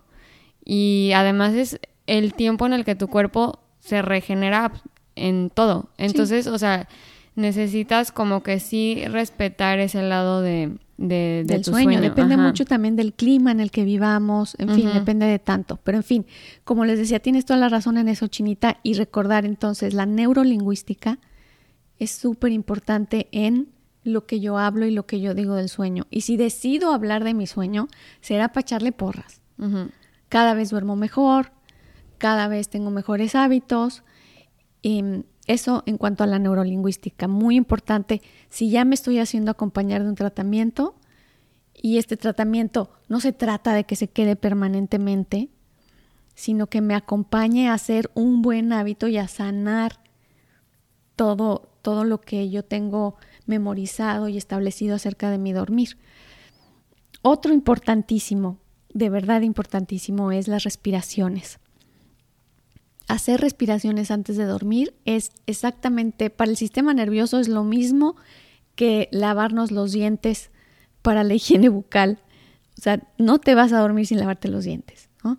y 0.63 1.11
además 1.15 1.53
es 1.53 1.79
el 2.07 2.33
tiempo 2.33 2.65
en 2.65 2.73
el 2.73 2.85
que 2.85 2.95
tu 2.95 3.07
cuerpo 3.07 3.59
se 3.79 4.01
regenera 4.01 4.71
en 5.15 5.49
todo. 5.49 5.89
Entonces, 5.97 6.47
o 6.47 6.57
sea, 6.57 6.87
necesitas 7.35 8.11
como 8.11 8.43
que 8.43 8.59
sí 8.59 9.03
respetar 9.07 9.79
ese 9.79 10.03
lado 10.03 10.41
de, 10.41 10.77
del 10.97 11.65
sueño. 11.65 11.99
Depende 12.01 12.37
mucho 12.37 12.65
también 12.65 12.95
del 12.95 13.13
clima 13.13 13.51
en 13.51 13.59
el 13.59 13.71
que 13.71 13.83
vivamos, 13.83 14.55
en 14.59 14.69
fin, 14.69 14.89
depende 14.93 15.25
de 15.25 15.39
tanto. 15.39 15.79
Pero 15.83 15.97
en 15.97 16.03
fin, 16.03 16.25
como 16.63 16.85
les 16.85 16.99
decía, 16.99 17.19
tienes 17.19 17.45
toda 17.45 17.59
la 17.59 17.69
razón 17.69 17.97
en 17.97 18.07
eso, 18.07 18.27
Chinita, 18.27 18.77
y 18.83 18.93
recordar 18.93 19.45
entonces, 19.45 19.93
la 19.93 20.05
neurolingüística 20.05 21.19
es 21.99 22.11
súper 22.11 22.51
importante 22.51 23.27
en 23.31 23.69
lo 24.03 24.25
que 24.25 24.39
yo 24.39 24.57
hablo 24.57 24.85
y 24.85 24.91
lo 24.91 25.05
que 25.05 25.21
yo 25.21 25.33
digo 25.33 25.55
del 25.55 25.69
sueño. 25.69 26.07
Y 26.09 26.21
si 26.21 26.37
decido 26.37 26.93
hablar 26.93 27.23
de 27.23 27.33
mi 27.33 27.47
sueño, 27.47 27.87
será 28.21 28.49
para 28.49 28.61
echarle 28.61 28.91
porras. 28.91 29.41
Cada 30.27 30.55
vez 30.55 30.71
duermo 30.71 30.95
mejor, 30.95 31.51
cada 32.17 32.47
vez 32.47 32.67
tengo 32.67 32.91
mejores 32.91 33.35
hábitos. 33.35 34.03
Y 34.83 35.23
eso 35.47 35.81
en 35.85 35.97
cuanto 35.97 36.23
a 36.23 36.27
la 36.27 36.37
neurolingüística, 36.37 37.27
muy 37.27 37.55
importante. 37.55 38.21
Si 38.49 38.69
ya 38.69 38.85
me 38.85 38.93
estoy 38.93 39.17
haciendo 39.17 39.49
acompañar 39.49 40.03
de 40.03 40.09
un 40.09 40.15
tratamiento 40.15 40.95
y 41.73 41.97
este 41.97 42.17
tratamiento 42.17 42.91
no 43.07 43.19
se 43.19 43.31
trata 43.31 43.73
de 43.73 43.85
que 43.85 43.95
se 43.95 44.09
quede 44.09 44.35
permanentemente, 44.35 45.49
sino 46.35 46.67
que 46.67 46.81
me 46.81 46.95
acompañe 46.95 47.69
a 47.69 47.73
hacer 47.73 48.11
un 48.13 48.41
buen 48.41 48.73
hábito 48.73 49.07
y 49.07 49.17
a 49.17 49.27
sanar 49.27 49.99
todo, 51.15 51.69
todo 51.81 52.03
lo 52.03 52.19
que 52.19 52.49
yo 52.49 52.63
tengo 52.63 53.15
memorizado 53.45 54.27
y 54.27 54.37
establecido 54.37 54.95
acerca 54.95 55.29
de 55.31 55.37
mi 55.37 55.53
dormir. 55.53 55.97
Otro 57.21 57.53
importantísimo, 57.53 58.59
de 58.93 59.09
verdad 59.09 59.41
importantísimo, 59.41 60.33
es 60.33 60.49
las 60.49 60.63
respiraciones 60.63 61.59
hacer 63.13 63.41
respiraciones 63.41 64.09
antes 64.09 64.37
de 64.37 64.45
dormir 64.45 64.95
es 65.05 65.31
exactamente, 65.45 66.31
para 66.31 66.49
el 66.49 66.57
sistema 66.57 66.95
nervioso 66.95 67.39
es 67.39 67.47
lo 67.47 67.63
mismo 67.63 68.15
que 68.75 69.07
lavarnos 69.11 69.71
los 69.71 69.91
dientes 69.91 70.49
para 71.03 71.23
la 71.23 71.35
higiene 71.35 71.69
bucal. 71.69 72.19
O 72.75 72.81
sea, 72.81 73.07
no 73.19 73.37
te 73.37 73.53
vas 73.53 73.71
a 73.71 73.79
dormir 73.79 74.07
sin 74.07 74.19
lavarte 74.19 74.47
los 74.47 74.63
dientes, 74.63 75.09
¿no? 75.23 75.37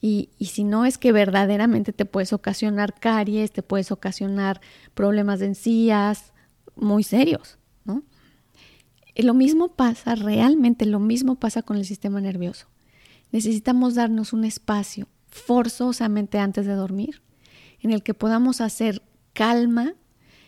Y, 0.00 0.30
y 0.38 0.46
si 0.46 0.62
no 0.62 0.84
es 0.84 0.98
que 0.98 1.10
verdaderamente 1.10 1.92
te 1.92 2.04
puedes 2.04 2.32
ocasionar 2.32 2.94
caries, 2.94 3.50
te 3.50 3.64
puedes 3.64 3.90
ocasionar 3.90 4.60
problemas 4.94 5.40
de 5.40 5.46
encías 5.46 6.32
muy 6.76 7.02
serios, 7.02 7.58
¿no? 7.84 8.04
Lo 9.16 9.34
mismo 9.34 9.74
pasa, 9.74 10.14
realmente 10.14 10.86
lo 10.86 11.00
mismo 11.00 11.34
pasa 11.34 11.62
con 11.62 11.76
el 11.76 11.84
sistema 11.84 12.20
nervioso. 12.20 12.68
Necesitamos 13.32 13.96
darnos 13.96 14.32
un 14.32 14.44
espacio, 14.44 15.08
forzosamente 15.30 16.38
antes 16.38 16.66
de 16.66 16.74
dormir, 16.74 17.22
en 17.80 17.92
el 17.92 18.02
que 18.02 18.14
podamos 18.14 18.60
hacer 18.60 19.02
calma, 19.32 19.94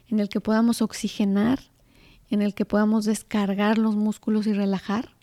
en 0.09 0.21
el 0.21 0.29
que 0.29 0.41
podamos 0.41 0.83
oxigenar, 0.83 1.61
en 2.31 2.43
el 2.43 2.55
que 2.55 2.65
podamos 2.65 3.05
descargar 3.05 3.79
los 3.79 3.97
músculos 3.97 4.47
y 4.47 4.53
relajar, 4.53 5.15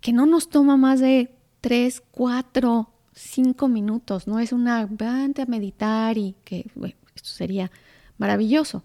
que 0.00 0.12
no 0.12 0.26
nos 0.26 0.48
toma 0.48 0.76
más 0.76 1.00
de 1.00 1.34
3, 1.60 2.02
4, 2.10 2.90
5 3.12 3.68
minutos, 3.68 4.26
no 4.26 4.38
es 4.38 4.52
una 4.52 4.80
a 4.80 5.46
meditar 5.46 6.18
y 6.18 6.36
que 6.44 6.70
esto 7.14 7.28
sería 7.28 7.70
maravilloso, 8.18 8.82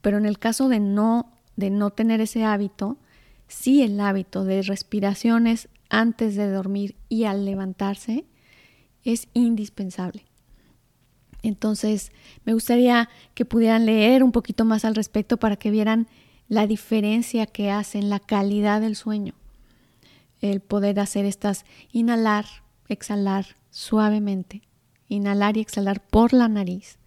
pero 0.00 0.18
en 0.18 0.26
el 0.26 0.38
caso 0.38 0.68
de 0.68 0.80
no 0.80 1.32
de 1.58 1.70
no 1.70 1.90
tener 1.90 2.20
ese 2.20 2.44
hábito, 2.44 2.98
sí 3.48 3.82
el 3.82 3.98
hábito 3.98 4.44
de 4.44 4.62
respiraciones 4.62 5.68
antes 5.90 6.36
de 6.36 6.48
dormir 6.48 6.94
y 7.08 7.24
al 7.24 7.44
levantarse 7.44 8.24
es 9.12 9.28
indispensable. 9.32 10.24
Entonces, 11.42 12.12
me 12.44 12.52
gustaría 12.52 13.08
que 13.34 13.44
pudieran 13.44 13.86
leer 13.86 14.22
un 14.22 14.32
poquito 14.32 14.64
más 14.64 14.84
al 14.84 14.94
respecto 14.94 15.38
para 15.38 15.56
que 15.56 15.70
vieran 15.70 16.08
la 16.48 16.66
diferencia 16.66 17.46
que 17.46 17.70
hace 17.70 17.98
en 17.98 18.10
la 18.10 18.20
calidad 18.20 18.80
del 18.80 18.96
sueño. 18.96 19.34
El 20.40 20.60
poder 20.60 21.00
hacer 21.00 21.24
estas, 21.24 21.64
inhalar, 21.90 22.44
exhalar 22.88 23.56
suavemente, 23.70 24.62
inhalar 25.08 25.56
y 25.56 25.60
exhalar 25.60 26.00
por 26.00 26.32
la 26.32 26.48
nariz. 26.48 26.98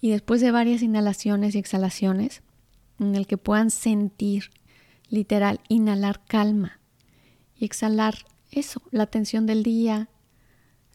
Y 0.00 0.10
después 0.10 0.40
de 0.40 0.52
varias 0.52 0.82
inhalaciones 0.82 1.54
y 1.54 1.58
exhalaciones, 1.58 2.42
en 3.00 3.14
el 3.14 3.26
que 3.26 3.36
puedan 3.36 3.70
sentir, 3.70 4.50
literal, 5.08 5.60
inhalar 5.68 6.24
calma 6.26 6.78
y 7.56 7.64
exhalar 7.64 8.14
eso, 8.50 8.82
la 8.90 9.06
tensión 9.06 9.46
del 9.46 9.62
día, 9.62 10.08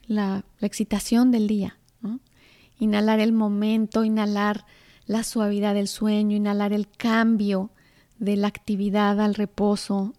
la, 0.06 0.44
excitación 0.60 1.30
del 1.30 1.46
día. 1.46 1.78
Inhalar 2.78 3.20
el 3.20 3.32
momento, 3.32 4.04
inhalar 4.04 4.66
la 5.06 5.22
suavidad 5.22 5.74
del 5.74 5.88
sueño, 5.88 6.36
inhalar 6.36 6.72
el 6.72 6.88
cambio 6.88 7.70
de 8.18 8.36
la 8.36 8.48
actividad 8.48 9.20
al 9.20 9.34
reposo, 9.34 10.14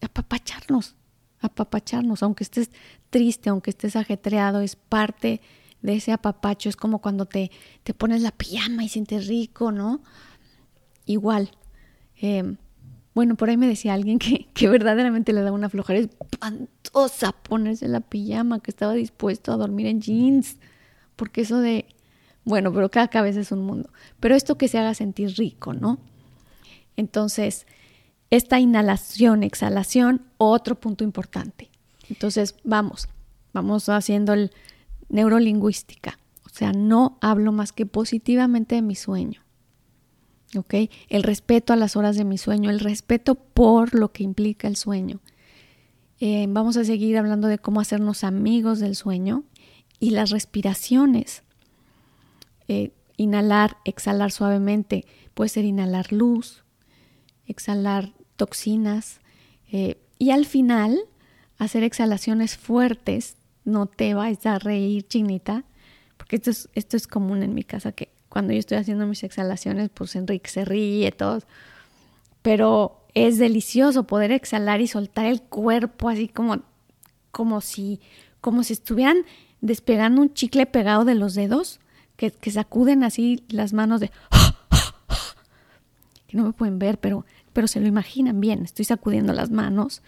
apapacharnos, 0.00 0.94
apapacharnos, 1.40 2.22
aunque 2.22 2.44
estés 2.44 2.70
triste, 3.10 3.50
aunque 3.50 3.70
estés 3.70 3.96
ajetreado, 3.96 4.60
es 4.60 4.76
parte 4.76 5.40
de 5.82 5.96
ese 5.96 6.12
apapacho, 6.12 6.68
es 6.68 6.76
como 6.76 7.00
cuando 7.00 7.26
te, 7.26 7.50
te 7.82 7.94
pones 7.94 8.22
la 8.22 8.32
pijama 8.32 8.84
y 8.84 8.88
sientes 8.88 9.26
rico, 9.26 9.72
¿no? 9.72 10.02
Igual. 11.06 11.50
Eh, 12.20 12.56
bueno, 13.14 13.36
por 13.36 13.50
ahí 13.50 13.56
me 13.56 13.66
decía 13.66 13.94
alguien 13.94 14.18
que, 14.18 14.48
que 14.54 14.68
verdaderamente 14.68 15.32
le 15.32 15.42
da 15.42 15.52
una 15.52 15.68
flojera 15.68 15.98
espantosa 15.98 17.32
ponerse 17.32 17.88
la 17.88 18.00
pijama, 18.00 18.60
que 18.60 18.70
estaba 18.70 18.94
dispuesto 18.94 19.52
a 19.52 19.56
dormir 19.56 19.86
en 19.86 20.00
jeans, 20.00 20.58
porque 21.16 21.40
eso 21.40 21.58
de, 21.58 21.86
bueno, 22.44 22.72
pero 22.72 22.90
cada 22.90 23.08
cabeza 23.08 23.40
es 23.40 23.52
un 23.52 23.64
mundo. 23.64 23.90
Pero 24.20 24.34
esto 24.34 24.56
que 24.56 24.68
se 24.68 24.78
haga 24.78 24.94
sentir 24.94 25.34
rico, 25.36 25.74
¿no? 25.74 25.98
Entonces, 26.96 27.66
esta 28.30 28.58
inhalación, 28.58 29.42
exhalación, 29.42 30.22
otro 30.36 30.74
punto 30.74 31.04
importante. 31.04 31.70
Entonces, 32.08 32.54
vamos, 32.64 33.08
vamos 33.52 33.88
haciendo 33.88 34.32
el 34.32 34.50
neurolingüística. 35.08 36.18
O 36.46 36.48
sea, 36.48 36.72
no 36.72 37.18
hablo 37.20 37.52
más 37.52 37.72
que 37.72 37.86
positivamente 37.86 38.74
de 38.74 38.82
mi 38.82 38.94
sueño. 38.94 39.42
¿Ok? 40.56 40.74
El 41.08 41.22
respeto 41.22 41.72
a 41.72 41.76
las 41.76 41.96
horas 41.96 42.16
de 42.16 42.24
mi 42.24 42.38
sueño, 42.38 42.70
el 42.70 42.80
respeto 42.80 43.34
por 43.34 43.94
lo 43.94 44.12
que 44.12 44.22
implica 44.22 44.68
el 44.68 44.76
sueño. 44.76 45.20
Eh, 46.20 46.46
vamos 46.48 46.76
a 46.76 46.84
seguir 46.84 47.16
hablando 47.16 47.48
de 47.48 47.58
cómo 47.58 47.80
hacernos 47.80 48.24
amigos 48.24 48.80
del 48.80 48.96
sueño 48.96 49.44
y 50.00 50.10
las 50.10 50.30
respiraciones. 50.30 51.42
Eh, 52.66 52.92
inhalar, 53.16 53.76
exhalar 53.84 54.32
suavemente. 54.32 55.04
Puede 55.34 55.50
ser 55.50 55.64
inhalar 55.64 56.12
luz, 56.12 56.64
exhalar 57.46 58.12
toxinas 58.36 59.20
eh, 59.70 60.00
y 60.18 60.30
al 60.30 60.46
final 60.46 60.98
hacer 61.58 61.82
exhalaciones 61.82 62.56
fuertes. 62.56 63.36
No 63.64 63.86
te 63.86 64.14
vayas 64.14 64.46
a 64.46 64.58
reír, 64.58 65.06
chinita, 65.06 65.64
porque 66.16 66.36
esto 66.36 66.50
es, 66.50 66.68
esto 66.74 66.96
es 66.96 67.06
común 67.06 67.42
en 67.42 67.54
mi 67.54 67.64
casa 67.64 67.92
que 67.92 68.10
cuando 68.28 68.52
yo 68.52 68.58
estoy 68.58 68.78
haciendo 68.78 69.06
mis 69.06 69.22
exhalaciones, 69.24 69.90
pues 69.92 70.16
Enrique 70.16 70.50
se 70.50 70.64
ríe, 70.64 71.10
todo. 71.12 71.40
Pero 72.42 73.04
es 73.14 73.38
delicioso 73.38 74.04
poder 74.04 74.32
exhalar 74.32 74.80
y 74.80 74.86
soltar 74.86 75.26
el 75.26 75.42
cuerpo 75.42 76.08
así 76.08 76.28
como, 76.28 76.62
como 77.30 77.60
si, 77.60 78.00
como 78.40 78.62
si 78.62 78.74
estuvieran 78.74 79.18
despegando 79.60 80.20
un 80.20 80.32
chicle 80.34 80.66
pegado 80.66 81.04
de 81.04 81.14
los 81.14 81.34
dedos, 81.34 81.80
que, 82.16 82.30
que 82.30 82.50
sacuden 82.50 83.04
así 83.04 83.44
las 83.48 83.72
manos 83.72 84.00
de... 84.00 84.10
que 86.26 86.36
no 86.36 86.44
me 86.44 86.52
pueden 86.52 86.78
ver, 86.78 86.98
pero, 86.98 87.24
pero 87.52 87.66
se 87.66 87.80
lo 87.80 87.86
imaginan 87.86 88.40
bien. 88.40 88.64
Estoy 88.64 88.84
sacudiendo 88.84 89.32
las 89.32 89.50
manos 89.50 90.02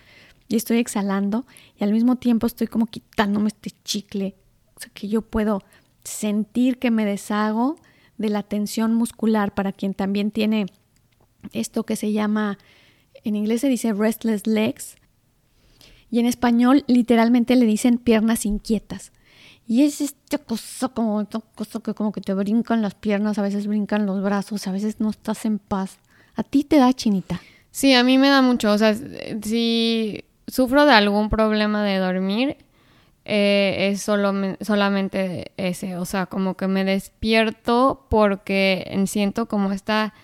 y 0.48 0.56
estoy 0.56 0.78
exhalando 0.78 1.46
y 1.78 1.84
al 1.84 1.92
mismo 1.92 2.16
tiempo 2.16 2.46
estoy 2.46 2.66
como 2.66 2.86
quitándome 2.86 3.48
este 3.48 3.70
chicle, 3.84 4.34
o 4.74 4.80
sea, 4.80 4.90
que 4.92 5.08
yo 5.08 5.22
puedo 5.22 5.62
sentir 6.04 6.78
que 6.78 6.90
me 6.90 7.04
deshago 7.04 7.76
de 8.20 8.28
la 8.28 8.42
tensión 8.42 8.92
muscular 8.94 9.54
para 9.54 9.72
quien 9.72 9.94
también 9.94 10.30
tiene 10.30 10.66
esto 11.54 11.84
que 11.84 11.96
se 11.96 12.12
llama, 12.12 12.58
en 13.24 13.34
inglés 13.34 13.62
se 13.62 13.68
dice 13.68 13.94
restless 13.94 14.46
legs 14.46 14.96
y 16.10 16.18
en 16.18 16.26
español 16.26 16.84
literalmente 16.86 17.56
le 17.56 17.64
dicen 17.64 17.96
piernas 17.96 18.44
inquietas. 18.44 19.12
Y 19.66 19.84
es 19.84 20.02
esta 20.02 20.36
cosa 20.36 20.88
como, 20.88 21.26
cosa 21.54 21.80
que 21.80 21.94
como 21.94 22.12
que 22.12 22.20
te 22.20 22.34
brincan 22.34 22.82
las 22.82 22.94
piernas, 22.94 23.38
a 23.38 23.42
veces 23.42 23.66
brincan 23.66 24.04
los 24.04 24.22
brazos, 24.22 24.66
a 24.66 24.72
veces 24.72 25.00
no 25.00 25.08
estás 25.08 25.46
en 25.46 25.58
paz. 25.58 25.98
¿A 26.34 26.42
ti 26.42 26.62
te 26.62 26.76
da 26.76 26.92
chinita? 26.92 27.40
Sí, 27.70 27.94
a 27.94 28.04
mí 28.04 28.18
me 28.18 28.28
da 28.28 28.42
mucho. 28.42 28.70
O 28.70 28.76
sea, 28.76 28.94
si 29.42 30.24
sufro 30.46 30.84
de 30.84 30.92
algún 30.92 31.30
problema 31.30 31.82
de 31.84 31.96
dormir, 31.96 32.58
eh, 33.32 33.90
es 33.92 34.02
solo, 34.02 34.34
solamente 34.60 35.52
ese. 35.56 35.96
O 35.96 36.04
sea, 36.04 36.26
como 36.26 36.56
que 36.56 36.66
me 36.66 36.84
despierto 36.84 38.04
porque 38.10 38.92
siento 39.06 39.46
como 39.46 39.70
esta 39.70 40.14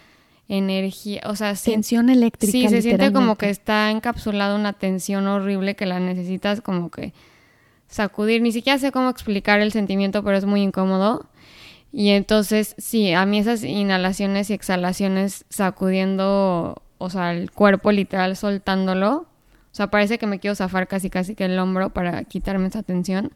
energía, 0.48 1.22
o 1.26 1.36
sea, 1.36 1.54
tensión 1.54 2.10
eléctrica. 2.10 2.50
Sí, 2.50 2.68
se 2.68 2.82
siente 2.82 3.12
como 3.12 3.36
que 3.36 3.48
está 3.48 3.92
encapsulada 3.92 4.56
una 4.56 4.72
tensión 4.72 5.28
horrible 5.28 5.76
que 5.76 5.86
la 5.86 6.00
necesitas 6.00 6.60
como 6.60 6.90
que 6.90 7.12
sacudir. 7.86 8.42
Ni 8.42 8.50
siquiera 8.50 8.76
sé 8.80 8.90
cómo 8.90 9.08
explicar 9.08 9.60
el 9.60 9.70
sentimiento, 9.70 10.25
pero 10.25 10.36
es 10.36 10.44
muy 10.44 10.62
incómodo. 10.62 11.26
Y 11.92 12.08
entonces, 12.08 12.75
sí, 12.76 13.12
a 13.12 13.25
mí 13.25 13.38
esas 13.38 13.62
inhalaciones 13.62 14.50
y 14.50 14.54
exhalaciones 14.54 15.44
sacudiendo, 15.48 16.82
o 16.98 17.08
sea, 17.08 17.32
el 17.32 17.52
cuerpo 17.52 17.92
literal 17.92 18.36
soltándolo, 18.36 19.28
o 19.76 19.80
sea, 19.85 19.88
parece 19.88 20.16
que 20.16 20.26
me 20.26 20.40
quiero 20.40 20.54
zafar 20.54 20.88
casi 20.88 21.11
casi 21.11 21.35
que 21.35 21.45
el 21.45 21.59
hombro 21.59 21.90
para 21.90 22.25
quitarme 22.25 22.68
esa 22.68 22.83
tensión. 22.83 23.33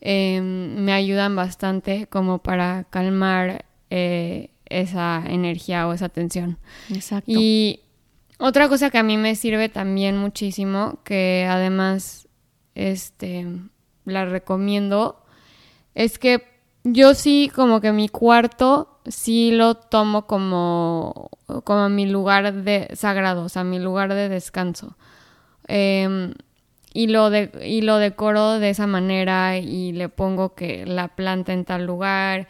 Em, 0.00 0.74
me 0.82 0.94
ayudan 0.94 1.36
bastante 1.36 2.06
como 2.06 2.38
para 2.38 2.84
calmar 2.88 3.66
eh, 3.90 4.48
esa 4.64 5.22
energía 5.28 5.86
o 5.86 5.92
esa 5.92 6.08
tensión. 6.08 6.56
Exacto. 6.88 7.30
Y 7.30 7.80
otra 8.38 8.70
cosa 8.70 8.88
que 8.88 8.96
a 8.96 9.02
mí 9.02 9.18
me 9.18 9.36
sirve 9.36 9.68
también 9.68 10.16
muchísimo, 10.16 11.00
que 11.04 11.46
además 11.46 12.26
este, 12.74 13.46
la 14.06 14.24
recomiendo, 14.24 15.22
es 15.94 16.18
que 16.18 16.42
yo 16.84 17.12
sí 17.12 17.52
como 17.54 17.82
que 17.82 17.92
mi 17.92 18.08
cuarto 18.08 18.98
sí 19.04 19.50
lo 19.50 19.74
tomo 19.74 20.26
como, 20.26 21.28
como 21.64 21.90
mi 21.90 22.06
lugar 22.06 22.64
de 22.64 22.88
sagrado, 22.94 23.42
o 23.42 23.50
sea, 23.50 23.62
mi 23.62 23.78
lugar 23.78 24.14
de 24.14 24.30
descanso. 24.30 24.96
Em, 25.68 26.34
y, 26.92 27.08
lo 27.08 27.30
de, 27.30 27.50
y 27.64 27.82
lo 27.82 27.98
decoro 27.98 28.58
de 28.58 28.70
esa 28.70 28.86
manera 28.86 29.58
y 29.58 29.92
le 29.92 30.08
pongo 30.08 30.54
que 30.54 30.86
la 30.86 31.08
planta 31.08 31.52
en 31.52 31.64
tal 31.64 31.86
lugar, 31.86 32.48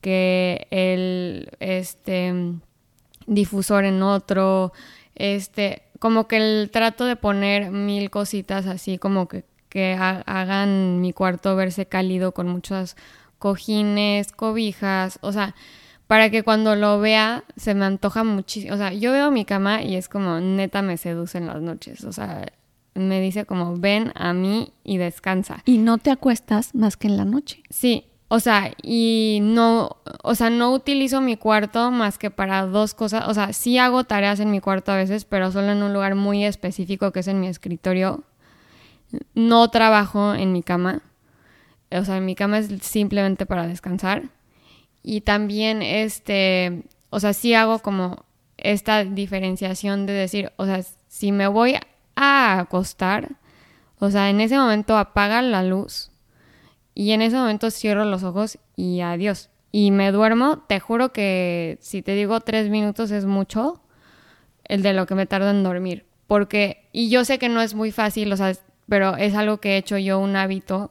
que 0.00 0.66
el 0.70 1.50
este, 1.60 2.32
difusor 3.26 3.84
en 3.84 4.02
otro, 4.02 4.72
este, 5.14 5.82
como 5.98 6.28
que 6.28 6.36
el 6.36 6.70
trato 6.70 7.04
de 7.06 7.16
poner 7.16 7.70
mil 7.70 8.10
cositas 8.10 8.66
así 8.66 8.98
como 8.98 9.28
que, 9.28 9.44
que 9.68 9.94
hagan 9.94 11.00
mi 11.00 11.12
cuarto 11.12 11.56
verse 11.56 11.86
cálido 11.86 12.32
con 12.32 12.48
muchos 12.48 12.96
cojines, 13.38 14.32
cobijas, 14.32 15.18
o 15.22 15.32
sea, 15.32 15.54
para 16.06 16.30
que 16.30 16.42
cuando 16.42 16.76
lo 16.76 17.00
vea 17.00 17.44
se 17.56 17.74
me 17.74 17.84
antoja 17.84 18.24
muchísimo. 18.24 18.74
O 18.74 18.76
sea, 18.76 18.92
yo 18.92 19.12
veo 19.12 19.30
mi 19.30 19.44
cama 19.44 19.82
y 19.82 19.96
es 19.96 20.08
como 20.08 20.40
neta 20.40 20.82
me 20.82 20.96
seduce 20.96 21.38
en 21.38 21.46
las 21.46 21.60
noches. 21.60 22.04
O 22.04 22.12
sea, 22.12 22.46
me 22.96 23.20
dice 23.20 23.44
como 23.44 23.76
ven 23.76 24.12
a 24.14 24.32
mí 24.32 24.72
y 24.84 24.96
descansa. 24.98 25.62
Y 25.64 25.78
no 25.78 25.98
te 25.98 26.10
acuestas 26.10 26.74
más 26.74 26.96
que 26.96 27.08
en 27.08 27.16
la 27.16 27.24
noche. 27.24 27.62
Sí, 27.70 28.06
o 28.28 28.40
sea, 28.40 28.72
y 28.82 29.38
no, 29.42 29.98
o 30.22 30.34
sea, 30.34 30.50
no 30.50 30.72
utilizo 30.72 31.20
mi 31.20 31.36
cuarto 31.36 31.92
más 31.92 32.18
que 32.18 32.30
para 32.30 32.66
dos 32.66 32.94
cosas. 32.94 33.28
O 33.28 33.34
sea, 33.34 33.52
sí 33.52 33.78
hago 33.78 34.04
tareas 34.04 34.40
en 34.40 34.50
mi 34.50 34.60
cuarto 34.60 34.90
a 34.90 34.96
veces, 34.96 35.24
pero 35.24 35.52
solo 35.52 35.70
en 35.70 35.82
un 35.82 35.92
lugar 35.92 36.16
muy 36.16 36.44
específico 36.44 37.12
que 37.12 37.20
es 37.20 37.28
en 37.28 37.40
mi 37.40 37.46
escritorio. 37.46 38.24
No 39.34 39.70
trabajo 39.70 40.34
en 40.34 40.52
mi 40.52 40.64
cama. 40.64 41.02
O 41.92 42.04
sea, 42.04 42.20
mi 42.20 42.34
cama 42.34 42.58
es 42.58 42.68
simplemente 42.82 43.46
para 43.46 43.68
descansar. 43.68 44.24
Y 45.04 45.20
también, 45.20 45.82
este, 45.82 46.82
o 47.10 47.20
sea, 47.20 47.32
sí 47.32 47.54
hago 47.54 47.78
como 47.78 48.24
esta 48.56 49.04
diferenciación 49.04 50.04
de 50.06 50.14
decir, 50.14 50.52
o 50.56 50.66
sea, 50.66 50.82
si 51.06 51.30
me 51.30 51.46
voy 51.46 51.76
a 52.16 52.58
acostar, 52.58 53.36
o 53.98 54.10
sea, 54.10 54.30
en 54.30 54.40
ese 54.40 54.56
momento 54.56 54.96
apaga 54.96 55.40
la 55.42 55.62
luz 55.62 56.10
y 56.94 57.12
en 57.12 57.22
ese 57.22 57.36
momento 57.36 57.70
cierro 57.70 58.04
los 58.04 58.24
ojos 58.24 58.58
y 58.74 59.00
adiós. 59.00 59.50
Y 59.70 59.90
me 59.90 60.10
duermo, 60.10 60.64
te 60.66 60.80
juro 60.80 61.12
que 61.12 61.78
si 61.80 62.02
te 62.02 62.14
digo 62.14 62.40
tres 62.40 62.70
minutos 62.70 63.10
es 63.10 63.26
mucho 63.26 63.82
el 64.64 64.82
de 64.82 64.92
lo 64.92 65.06
que 65.06 65.14
me 65.14 65.26
tardo 65.26 65.50
en 65.50 65.62
dormir. 65.62 66.06
Porque, 66.26 66.88
y 66.92 67.08
yo 67.10 67.24
sé 67.24 67.38
que 67.38 67.48
no 67.48 67.60
es 67.60 67.74
muy 67.74 67.92
fácil, 67.92 68.32
o 68.32 68.36
sea, 68.36 68.52
pero 68.88 69.16
es 69.16 69.34
algo 69.34 69.58
que 69.58 69.74
he 69.74 69.76
hecho 69.76 69.98
yo 69.98 70.18
un 70.18 70.36
hábito 70.36 70.90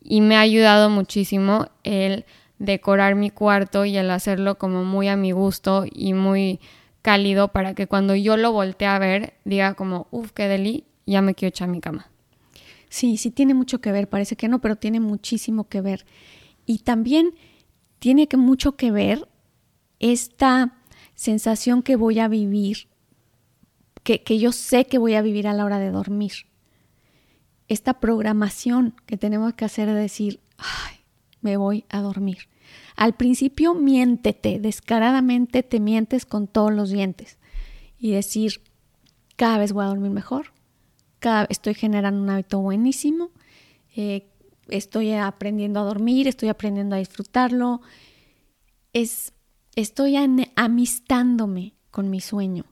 y 0.00 0.20
me 0.20 0.36
ha 0.36 0.40
ayudado 0.40 0.90
muchísimo 0.90 1.68
el 1.82 2.24
decorar 2.58 3.14
mi 3.14 3.30
cuarto 3.30 3.84
y 3.84 3.96
el 3.96 4.10
hacerlo 4.10 4.56
como 4.56 4.84
muy 4.84 5.08
a 5.08 5.16
mi 5.16 5.32
gusto 5.32 5.84
y 5.90 6.14
muy 6.14 6.60
cálido 7.04 7.48
para 7.48 7.74
que 7.74 7.86
cuando 7.86 8.16
yo 8.16 8.38
lo 8.38 8.50
voltee 8.50 8.88
a 8.88 8.98
ver 8.98 9.34
diga 9.44 9.74
como, 9.74 10.08
uff, 10.10 10.32
qué 10.32 10.48
deli, 10.48 10.84
ya 11.04 11.20
me 11.20 11.34
quiero 11.34 11.50
echar 11.50 11.68
a 11.68 11.70
mi 11.70 11.82
cama. 11.82 12.10
Sí, 12.88 13.18
sí 13.18 13.30
tiene 13.30 13.52
mucho 13.52 13.82
que 13.82 13.92
ver, 13.92 14.08
parece 14.08 14.36
que 14.36 14.48
no, 14.48 14.62
pero 14.62 14.76
tiene 14.76 15.00
muchísimo 15.00 15.68
que 15.68 15.82
ver. 15.82 16.06
Y 16.64 16.78
también 16.78 17.34
tiene 17.98 18.26
que 18.26 18.38
mucho 18.38 18.76
que 18.76 18.90
ver 18.90 19.28
esta 20.00 20.78
sensación 21.14 21.82
que 21.82 21.96
voy 21.96 22.20
a 22.20 22.28
vivir, 22.28 22.88
que, 24.02 24.22
que 24.22 24.38
yo 24.38 24.50
sé 24.50 24.86
que 24.86 24.96
voy 24.96 25.12
a 25.14 25.20
vivir 25.20 25.46
a 25.46 25.52
la 25.52 25.66
hora 25.66 25.78
de 25.78 25.90
dormir. 25.90 26.32
Esta 27.68 28.00
programación 28.00 28.94
que 29.04 29.18
tenemos 29.18 29.52
que 29.52 29.66
hacer 29.66 29.88
de 29.88 29.94
decir, 29.94 30.40
ay, 30.56 30.96
me 31.42 31.58
voy 31.58 31.84
a 31.90 32.00
dormir. 32.00 32.48
Al 32.96 33.14
principio 33.14 33.74
miéntete, 33.74 34.60
descaradamente 34.60 35.62
te 35.62 35.80
mientes 35.80 36.26
con 36.26 36.46
todos 36.46 36.72
los 36.72 36.90
dientes 36.90 37.38
y 37.98 38.12
decir, 38.12 38.62
cada 39.36 39.58
vez 39.58 39.72
voy 39.72 39.84
a 39.84 39.88
dormir 39.88 40.10
mejor, 40.10 40.52
cada 41.18 41.44
estoy 41.44 41.74
generando 41.74 42.22
un 42.22 42.30
hábito 42.30 42.60
buenísimo, 42.60 43.30
eh, 43.96 44.28
estoy 44.68 45.12
aprendiendo 45.12 45.80
a 45.80 45.84
dormir, 45.84 46.28
estoy 46.28 46.48
aprendiendo 46.48 46.94
a 46.94 47.00
disfrutarlo, 47.00 47.80
es, 48.92 49.32
estoy 49.74 50.16
amistándome 50.54 51.74
con 51.90 52.10
mi 52.10 52.20
sueño. 52.20 52.64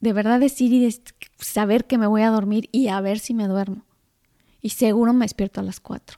De 0.00 0.12
verdad 0.12 0.40
decir 0.40 0.72
y 0.72 1.02
saber 1.38 1.86
que 1.86 1.98
me 1.98 2.06
voy 2.06 2.22
a 2.22 2.30
dormir 2.30 2.68
y 2.72 2.88
a 2.88 3.00
ver 3.00 3.18
si 3.18 3.34
me 3.34 3.46
duermo. 3.46 3.84
Y 4.62 4.70
seguro 4.70 5.12
me 5.12 5.26
despierto 5.26 5.60
a 5.60 5.62
las 5.62 5.78
cuatro 5.78 6.16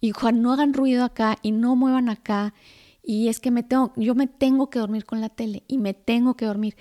y 0.00 0.12
no 0.34 0.52
hagan 0.52 0.74
ruido 0.74 1.04
acá 1.04 1.38
y 1.42 1.52
no 1.52 1.76
muevan 1.76 2.08
acá 2.08 2.54
y 3.02 3.28
es 3.28 3.40
que 3.40 3.50
me 3.50 3.62
tengo, 3.62 3.94
yo 3.96 4.14
me 4.14 4.26
tengo 4.26 4.68
que 4.68 4.78
dormir 4.78 5.06
con 5.06 5.22
la 5.22 5.30
tele 5.30 5.64
y 5.66 5.78
me 5.78 5.94
tengo 5.94 6.36
que 6.36 6.44
dormir. 6.44 6.76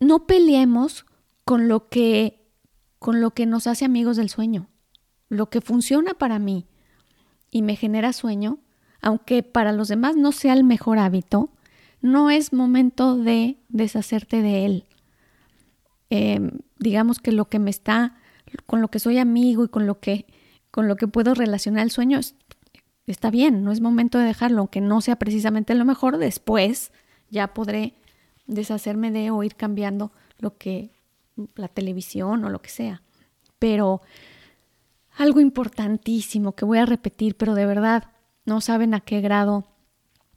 No 0.00 0.26
peleemos 0.26 1.04
con 1.44 1.68
lo 1.68 1.90
que 1.90 2.40
con 2.98 3.20
lo 3.20 3.32
que 3.32 3.44
nos 3.44 3.66
hace 3.66 3.84
amigos 3.84 4.16
del 4.16 4.30
sueño. 4.30 4.70
Lo 5.28 5.50
que 5.50 5.60
funciona 5.60 6.14
para 6.14 6.38
mí 6.38 6.66
y 7.50 7.60
me 7.60 7.76
genera 7.76 8.14
sueño, 8.14 8.60
aunque 9.02 9.42
para 9.42 9.72
los 9.72 9.88
demás 9.88 10.16
no 10.16 10.32
sea 10.32 10.54
el 10.54 10.64
mejor 10.64 10.98
hábito, 10.98 11.50
no 12.00 12.30
es 12.30 12.54
momento 12.54 13.18
de 13.18 13.58
deshacerte 13.68 14.40
de 14.40 14.64
él. 14.64 14.86
Em, 16.08 16.52
digamos 16.78 17.18
que 17.18 17.32
lo 17.32 17.50
que 17.50 17.58
me 17.58 17.68
está, 17.68 18.16
con 18.64 18.80
lo 18.80 18.88
que 18.88 18.98
soy 18.98 19.18
amigo 19.18 19.64
y 19.64 19.68
con 19.68 19.86
lo 19.86 20.00
que 20.00 20.24
con 20.74 20.88
lo 20.88 20.96
que 20.96 21.06
puedo 21.06 21.34
relacionar 21.34 21.84
el 21.84 21.92
sueño, 21.92 22.18
está 23.06 23.30
bien, 23.30 23.62
no 23.62 23.70
es 23.70 23.80
momento 23.80 24.18
de 24.18 24.24
dejarlo, 24.24 24.58
aunque 24.58 24.80
no 24.80 25.00
sea 25.02 25.14
precisamente 25.14 25.72
lo 25.76 25.84
mejor, 25.84 26.18
después 26.18 26.90
ya 27.30 27.54
podré 27.54 27.94
deshacerme 28.48 29.12
de 29.12 29.30
o 29.30 29.44
ir 29.44 29.54
cambiando 29.54 30.10
lo 30.40 30.58
que 30.58 30.90
la 31.54 31.68
televisión 31.68 32.44
o 32.44 32.50
lo 32.50 32.60
que 32.60 32.70
sea. 32.70 33.02
Pero 33.60 34.00
algo 35.16 35.38
importantísimo 35.38 36.56
que 36.56 36.64
voy 36.64 36.78
a 36.78 36.86
repetir, 36.86 37.36
pero 37.36 37.54
de 37.54 37.66
verdad 37.66 38.10
no 38.44 38.60
saben 38.60 38.94
a 38.94 39.00
qué 39.00 39.20
grado 39.20 39.68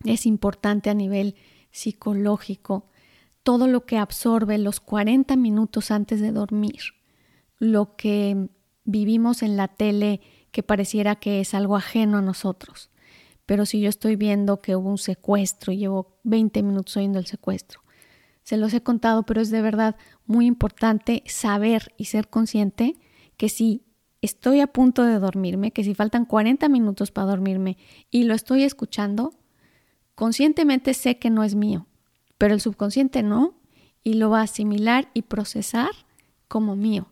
es 0.06 0.28
importante 0.28 0.92
a 0.92 0.94
nivel 0.94 1.34
psicológico, 1.72 2.92
todo 3.42 3.66
lo 3.66 3.88
que 3.88 3.98
absorbe 3.98 4.60
los 4.60 4.82
40 4.82 5.36
minutos 5.36 5.90
antes 5.90 6.22
de 6.22 6.32
dormir, 6.32 6.94
lo 7.58 7.96
que 7.96 8.50
vivimos 8.88 9.44
en 9.44 9.58
la 9.58 9.68
tele 9.68 10.22
que 10.52 10.64
pareciera 10.64 11.18
que 11.18 11.42
es 11.42 11.54
algo 11.54 11.76
ajeno 11.76 12.18
a 12.18 12.22
nosotros. 12.22 12.90
pero 13.46 13.66
si 13.66 13.80
yo 13.80 13.88
estoy 13.88 14.18
viendo 14.18 14.60
que 14.60 14.76
hubo 14.76 14.90
un 14.90 14.98
secuestro 14.98 15.72
y 15.72 15.78
llevo 15.78 16.20
20 16.24 16.64
minutos 16.64 16.98
oyendo 16.98 17.18
el 17.18 17.28
secuestro, 17.28 17.80
se 18.44 18.58
los 18.58 18.74
he 18.74 18.84
contado, 18.84 19.24
pero 19.24 19.40
es 19.40 19.52
de 19.52 19.62
verdad 19.62 19.96
muy 20.26 20.48
importante 20.48 21.24
saber 21.28 21.94
y 21.96 22.06
ser 22.06 22.28
consciente 22.28 22.98
que 23.38 23.48
si 23.48 23.86
estoy 24.22 24.60
a 24.60 24.68
punto 24.68 25.04
de 25.04 25.20
dormirme, 25.20 25.72
que 25.72 25.86
si 25.86 25.96
faltan 25.96 26.26
40 26.26 26.68
minutos 26.68 27.12
para 27.12 27.28
dormirme 27.28 27.78
y 28.12 28.24
lo 28.24 28.34
estoy 28.34 28.64
escuchando, 28.64 29.34
conscientemente 30.14 30.94
sé 30.94 31.18
que 31.18 31.30
no 31.30 31.46
es 31.46 31.56
mío, 31.56 31.88
pero 32.38 32.54
el 32.54 32.60
subconsciente 32.60 33.24
no 33.24 33.56
y 34.04 34.16
lo 34.16 34.30
va 34.30 34.42
a 34.42 34.44
asimilar 34.44 35.10
y 35.14 35.22
procesar 35.22 35.92
como 36.50 36.76
mío. 36.76 37.08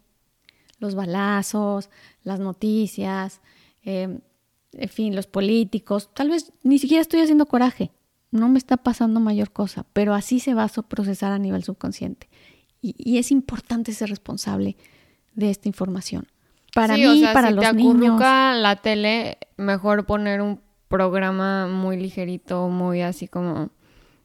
Los 0.85 0.95
balazos, 0.95 1.89
las 2.23 2.39
noticias, 2.39 3.41
em, 3.83 4.19
en 4.73 4.89
fin, 4.89 5.15
los 5.15 5.27
políticos, 5.27 6.09
tal 6.13 6.29
vez 6.29 6.51
ni 6.63 6.79
siquiera 6.79 7.01
estoy 7.01 7.21
haciendo 7.21 7.45
coraje, 7.45 7.91
no 8.31 8.49
me 8.49 8.57
está 8.57 8.77
pasando 8.77 9.19
mayor 9.19 9.51
cosa, 9.51 9.85
pero 9.93 10.13
así 10.13 10.39
se 10.39 10.53
va 10.53 10.63
a 10.63 10.69
procesar 10.83 11.31
a 11.31 11.39
nivel 11.39 11.63
subconsciente. 11.63 12.29
Y, 12.81 13.17
es 13.17 13.31
importante 13.31 13.93
ser 13.93 14.09
responsable 14.09 14.77
de 15.33 15.49
esta 15.49 15.67
información. 15.67 16.27
Para 16.73 16.95
mí, 16.97 17.23
para 17.33 17.47
si 17.47 17.53
los 17.55 17.65
te 17.65 17.73
niños. 17.73 18.19
la 18.19 18.79
tele, 18.81 19.39
mejor 19.57 20.05
poner 20.05 20.41
un 20.41 20.59
programa 20.87 21.67
muy 21.67 21.97
ligerito, 21.97 22.67
muy 22.67 23.01
así 23.01 23.27
como 23.27 23.71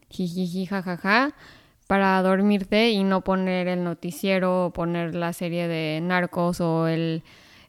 jijiji, 0.09 0.65
jajaja, 0.67 1.33
para 1.91 2.21
dormirte 2.21 2.91
y 2.91 3.03
no 3.03 3.19
poner 3.19 3.67
el 3.67 3.83
noticiero 3.83 4.67
o 4.67 4.71
poner 4.71 5.13
la 5.13 5.33
serie 5.33 5.67
de 5.67 5.99
Narcos 6.01 6.61
o 6.61 6.87
el 6.87 7.21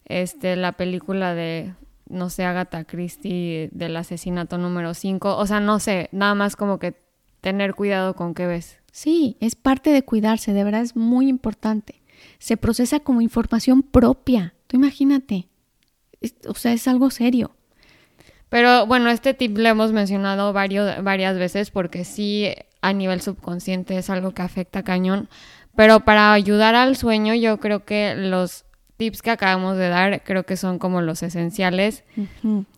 este 0.05 0.55
la 0.55 0.71
película 0.71 1.35
de 1.35 1.73
no 2.07 2.29
sé, 2.29 2.45
Agatha 2.45 2.85
Christie 2.85 3.67
del 3.73 3.97
asesinato 3.97 4.57
número 4.57 4.93
5, 4.93 5.35
o 5.35 5.45
sea, 5.45 5.59
no 5.59 5.77
sé, 5.81 6.07
nada 6.13 6.35
más 6.35 6.55
como 6.55 6.79
que 6.79 6.95
tener 7.41 7.75
cuidado 7.75 8.15
con 8.15 8.33
qué 8.33 8.47
ves. 8.47 8.77
Sí, 8.93 9.35
es 9.41 9.55
parte 9.55 9.89
de 9.89 10.05
cuidarse, 10.05 10.53
de 10.53 10.63
verdad 10.63 10.83
es 10.83 10.95
muy 10.95 11.27
importante. 11.27 12.01
Se 12.39 12.55
procesa 12.55 13.01
como 13.01 13.19
información 13.19 13.83
propia. 13.83 14.53
Tú 14.67 14.77
imagínate. 14.77 15.49
o 16.47 16.55
sea, 16.55 16.71
es 16.71 16.87
algo 16.87 17.11
serio. 17.11 17.57
Pero 18.53 18.85
bueno, 18.85 19.09
este 19.09 19.33
tip 19.33 19.57
lo 19.57 19.67
hemos 19.67 19.93
mencionado 19.93 20.53
varios, 20.53 21.03
varias 21.03 21.39
veces 21.39 21.71
porque 21.71 22.05
sí, 22.05 22.53
a 22.81 22.93
nivel 22.93 23.19
subconsciente 23.19 23.97
es 23.97 24.11
algo 24.11 24.35
que 24.35 24.43
afecta 24.43 24.83
cañón. 24.83 25.27
Pero 25.75 26.01
para 26.01 26.33
ayudar 26.33 26.75
al 26.75 26.95
sueño, 26.95 27.33
yo 27.33 27.59
creo 27.59 27.83
que 27.83 28.13
los 28.15 28.65
tips 28.97 29.23
que 29.23 29.31
acabamos 29.31 29.77
de 29.77 29.89
dar 29.89 30.21
creo 30.23 30.43
que 30.43 30.55
son 30.55 30.77
como 30.77 31.01
los 31.01 31.23
esenciales. 31.23 32.03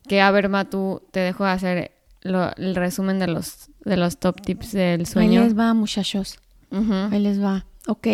Que 0.08 0.22
a 0.22 0.32
ver, 0.32 0.48
Matu, 0.48 1.02
te 1.12 1.20
dejo 1.20 1.44
hacer 1.44 1.92
el 2.22 2.76
resumen 2.76 3.20
de 3.20 3.28
los, 3.28 3.70
de 3.84 3.98
los 3.98 4.18
top 4.18 4.40
tips 4.44 4.72
del 4.72 5.06
sueño. 5.06 5.42
Ahí 5.42 5.48
les 5.48 5.60
va, 5.60 5.74
muchachos. 5.74 6.40
Ahí 6.72 7.20
les 7.20 7.44
va. 7.44 7.66
Ok, 7.86 8.08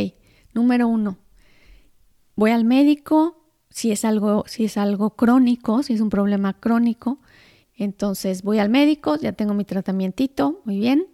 número 0.56 0.88
uno. 0.88 1.20
Voy 2.36 2.50
al 2.50 2.66
médico 2.66 3.38
si 3.70 3.92
es 3.92 4.04
algo, 4.04 4.46
si 4.48 4.66
es 4.66 4.78
algo 4.78 5.12
crónico, 5.12 5.84
si 5.84 5.94
es 5.94 6.02
un 6.02 6.10
problema 6.10 6.54
crónico 6.54 7.20
entonces 7.84 8.44
voy 8.44 8.60
al 8.60 8.70
médico, 8.70 9.16
ya 9.16 9.34
tengo 9.34 9.56
mi 9.56 9.66
tratamiento, 9.66 10.62
muy 10.66 10.80
bien, 10.80 11.08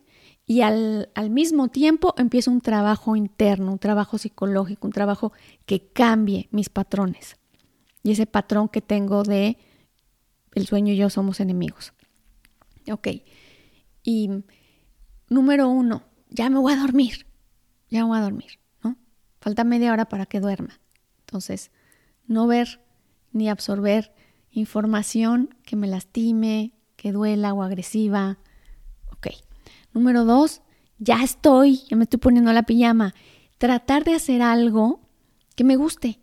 y 0.46 0.62
al, 0.62 1.10
mismo 1.30 1.70
tiempo 1.70 2.14
empiezo 2.18 2.52
un 2.52 2.60
trabajo 2.60 3.16
interno, 3.16 3.72
un 3.72 3.80
trabajo 3.80 4.18
psicológico, 4.18 4.88
un 4.88 4.94
trabajo 4.94 5.32
que 5.66 5.92
cambie 5.92 6.50
mis 6.52 6.70
patrones. 6.70 7.38
Y 8.04 8.12
ese 8.12 8.26
patrón 8.26 8.68
que 8.68 8.82
tengo 8.82 9.24
de 9.24 9.58
el 10.56 10.68
sueño 10.68 10.94
y 10.94 10.98
yo 10.98 11.10
somos 11.10 11.40
enemigos. 11.40 11.94
Ok. 12.92 13.08
Y 14.04 14.30
número 15.30 15.70
uno, 15.70 16.04
ya 16.30 16.50
me 16.50 16.60
voy 16.60 16.74
a 16.74 16.78
dormir. 16.78 17.28
Ya 17.90 18.00
me 18.02 18.08
voy 18.08 18.18
a 18.18 18.22
dormir, 18.22 18.60
¿no? 18.84 18.98
Falta 19.40 19.64
media 19.64 19.92
hora 19.92 20.10
para 20.10 20.26
que 20.26 20.40
duerma. 20.40 20.80
Entonces, 21.20 21.72
no 22.26 22.48
ver 22.48 22.82
ni 23.32 23.50
absorber 23.50 24.14
información 24.60 25.56
que 25.64 25.76
me 25.76 25.88
lastime, 25.88 26.74
que 26.96 27.12
duela 27.12 27.54
o 27.54 27.64
agresiva. 27.64 28.40
Ok. 29.12 29.28
Número 29.94 30.26
dos, 30.26 30.62
ya 31.00 31.24
estoy, 31.24 31.84
ya 31.90 31.98
me 31.98 32.04
estoy 32.04 32.20
poniendo 32.20 32.52
la 32.54 32.64
pijama. 32.64 33.14
Tratar 33.58 34.04
de 34.04 34.16
hacer 34.16 34.42
algo 34.42 35.02
que 35.56 35.64
me 35.64 35.76
guste. 35.76 36.20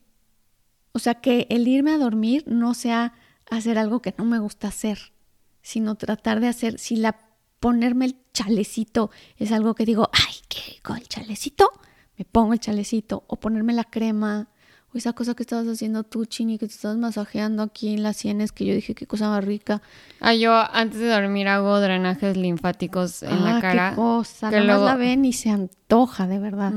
O 0.93 0.99
sea, 0.99 1.15
que 1.15 1.47
el 1.51 1.67
irme 1.67 1.93
a 1.93 1.99
dormir 1.99 2.45
no 2.47 2.75
sea 2.75 3.15
hacer 3.51 3.79
algo 3.79 4.01
que 4.01 4.15
no 4.17 4.25
me 4.25 4.39
gusta 4.39 4.69
hacer, 4.69 5.13
sino 5.61 5.97
tratar 5.97 6.41
de 6.41 6.49
hacer, 6.49 6.79
si 6.79 6.97
la 6.97 7.19
ponerme 7.61 8.05
el 8.05 8.17
chalecito 8.33 9.11
es 9.37 9.51
algo 9.51 9.75
que 9.75 9.87
digo, 9.87 10.11
ay, 10.13 10.35
¿qué? 10.49 10.81
¿Con 10.83 10.99
el 10.99 11.09
chalecito? 11.09 11.71
Me 12.17 12.25
pongo 12.25 12.53
el 12.53 12.61
chalecito 12.61 13.25
o 13.27 13.37
ponerme 13.37 13.73
la 13.73 13.85
crema 13.85 14.51
esa 14.99 15.13
cosa 15.13 15.35
que 15.35 15.43
estabas 15.43 15.67
haciendo 15.67 16.05
tú, 16.05 16.25
Chini, 16.25 16.59
que 16.59 16.67
te 16.67 16.75
estabas 16.75 16.97
masajeando 16.97 17.63
aquí 17.63 17.95
en 17.95 18.03
las 18.03 18.17
sienes, 18.17 18.53
que 18.53 18.65
yo 18.65 18.75
dije 18.75 18.95
qué 18.95 19.07
cosa 19.07 19.29
más 19.29 19.45
rica. 19.45 19.83
Ah, 20.21 20.35
yo 20.35 20.55
antes 20.55 21.01
de 21.01 21.09
dormir 21.09 21.49
hago 21.49 21.81
drenajes 21.81 22.37
linfáticos 22.37 23.23
en 23.23 23.45
la 23.45 23.59
ah, 23.59 23.61
cara. 23.61 23.91
qué 23.91 23.97
cosa, 23.97 24.51
que 24.51 24.61
luego... 24.61 24.85
la 24.85 24.97
ven 24.97 25.25
y 25.25 25.33
se 25.33 25.51
antoja, 25.51 26.27
de 26.27 26.39
verdad. 26.39 26.73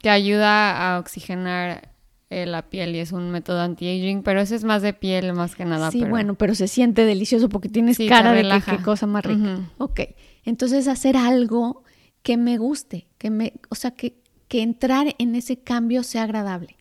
Que 0.00 0.10
ayuda 0.10 0.94
a 0.94 0.98
oxigenar 0.98 1.92
eh, 2.30 2.46
la 2.46 2.62
piel 2.62 2.96
y 2.96 2.98
es 2.98 3.12
un 3.12 3.30
método 3.30 3.60
anti-aging, 3.60 4.22
pero 4.22 4.40
ese 4.40 4.56
es 4.56 4.64
más 4.64 4.80
de 4.80 4.94
piel 4.94 5.32
más 5.34 5.54
que 5.54 5.64
nada. 5.64 5.90
Sí, 5.90 6.02
bueno, 6.02 6.34
pero 6.34 6.54
se 6.54 6.66
siente 6.66 7.04
delicioso 7.04 7.48
porque 7.48 7.68
tienes 7.68 7.98
cara 8.08 8.32
de 8.32 8.42
que 8.42 8.76
qué 8.76 8.82
cosa 8.82 9.06
más 9.06 9.24
rica. 9.24 9.60
Ok, 9.78 10.00
entonces 10.44 10.88
hacer 10.88 11.16
algo 11.16 11.84
que 12.22 12.36
me 12.36 12.56
guste, 12.56 13.06
que 13.18 13.30
me, 13.30 13.52
o 13.68 13.74
sea, 13.74 13.90
que, 13.90 14.16
que 14.48 14.62
entrar 14.62 15.14
en 15.18 15.34
ese 15.34 15.58
cambio 15.58 16.02
sea 16.02 16.22
agradable. 16.22 16.76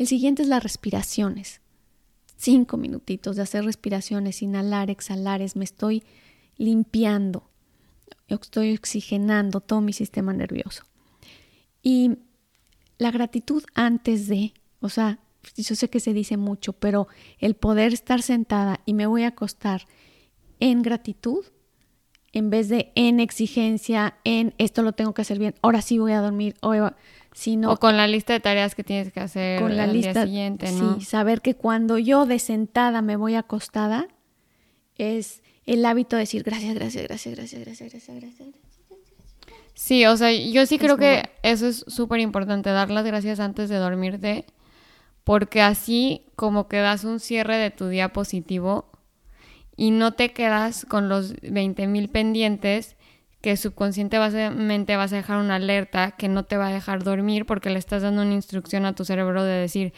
El 0.00 0.06
siguiente 0.06 0.40
es 0.40 0.48
las 0.48 0.62
respiraciones. 0.62 1.60
Cinco 2.38 2.78
minutitos 2.78 3.36
de 3.36 3.42
hacer 3.42 3.66
respiraciones, 3.66 4.40
inhalar, 4.40 4.88
exhalar, 4.88 5.42
me 5.56 5.64
estoy 5.64 6.04
limpiando, 6.56 7.50
estoy 8.26 8.72
oxigenando 8.72 9.60
todo 9.60 9.82
mi 9.82 9.92
sistema 9.92 10.32
nervioso. 10.32 10.84
Y 11.82 12.16
la 12.96 13.10
gratitud 13.10 13.62
antes 13.74 14.26
de, 14.26 14.54
o 14.80 14.88
sea, 14.88 15.18
yo 15.54 15.76
sé 15.76 15.90
que 15.90 16.00
se 16.00 16.14
dice 16.14 16.38
mucho, 16.38 16.72
pero 16.72 17.06
el 17.38 17.54
poder 17.54 17.92
estar 17.92 18.22
sentada 18.22 18.80
y 18.86 18.94
me 18.94 19.06
voy 19.06 19.24
a 19.24 19.28
acostar 19.28 19.86
en 20.60 20.80
gratitud, 20.80 21.44
en 22.32 22.48
vez 22.48 22.70
de 22.70 22.90
en 22.94 23.20
exigencia, 23.20 24.16
en 24.24 24.54
esto 24.56 24.82
lo 24.82 24.92
tengo 24.92 25.12
que 25.12 25.20
hacer 25.20 25.38
bien, 25.38 25.56
ahora 25.60 25.82
sí 25.82 25.98
voy 25.98 26.12
a 26.12 26.22
dormir, 26.22 26.56
o 27.66 27.76
con 27.76 27.96
la 27.96 28.06
lista 28.06 28.32
de 28.32 28.40
tareas 28.40 28.74
que 28.74 28.84
tienes 28.84 29.12
que 29.12 29.20
hacer 29.20 29.60
con 29.60 29.76
la 29.76 29.86
lista, 29.86 30.24
siguiente, 30.24 30.72
¿no? 30.72 30.98
Sí, 30.98 31.04
saber 31.04 31.40
que 31.40 31.54
cuando 31.54 31.98
yo 31.98 32.26
de 32.26 32.38
sentada 32.38 33.02
me 33.02 33.16
voy 33.16 33.34
acostada 33.34 34.08
es 34.96 35.42
el 35.64 35.84
hábito 35.84 36.16
de 36.16 36.20
decir 36.20 36.42
gracias, 36.42 36.74
gracias, 36.74 37.04
gracias, 37.04 37.34
gracias, 37.34 37.64
gracias, 37.64 37.92
gracias, 37.92 38.20
gracias. 38.20 38.48
Sí, 39.74 40.04
o 40.04 40.16
sea, 40.16 40.32
yo 40.32 40.66
sí 40.66 40.78
creo 40.78 40.98
que 40.98 41.30
eso 41.42 41.66
es 41.66 41.84
súper 41.88 42.20
importante, 42.20 42.68
dar 42.68 42.90
las 42.90 43.04
gracias 43.04 43.40
antes 43.40 43.70
de 43.70 43.76
dormirte, 43.76 44.44
porque 45.24 45.62
así 45.62 46.26
como 46.36 46.68
que 46.68 46.78
das 46.78 47.04
un 47.04 47.20
cierre 47.20 47.56
de 47.56 47.70
tu 47.70 47.88
día 47.88 48.12
positivo 48.12 48.90
y 49.76 49.92
no 49.92 50.12
te 50.12 50.32
quedas 50.32 50.84
con 50.84 51.08
los 51.08 51.34
20 51.40 51.86
mil 51.86 52.08
pendientes 52.08 52.96
que 53.40 53.56
subconscientemente 53.56 54.96
vas 54.96 55.12
a 55.12 55.16
dejar 55.16 55.38
una 55.38 55.56
alerta 55.56 56.12
que 56.12 56.28
no 56.28 56.44
te 56.44 56.56
va 56.56 56.68
a 56.68 56.72
dejar 56.72 57.02
dormir 57.02 57.46
porque 57.46 57.70
le 57.70 57.78
estás 57.78 58.02
dando 58.02 58.22
una 58.22 58.34
instrucción 58.34 58.84
a 58.84 58.94
tu 58.94 59.04
cerebro 59.04 59.42
de 59.44 59.54
decir, 59.54 59.94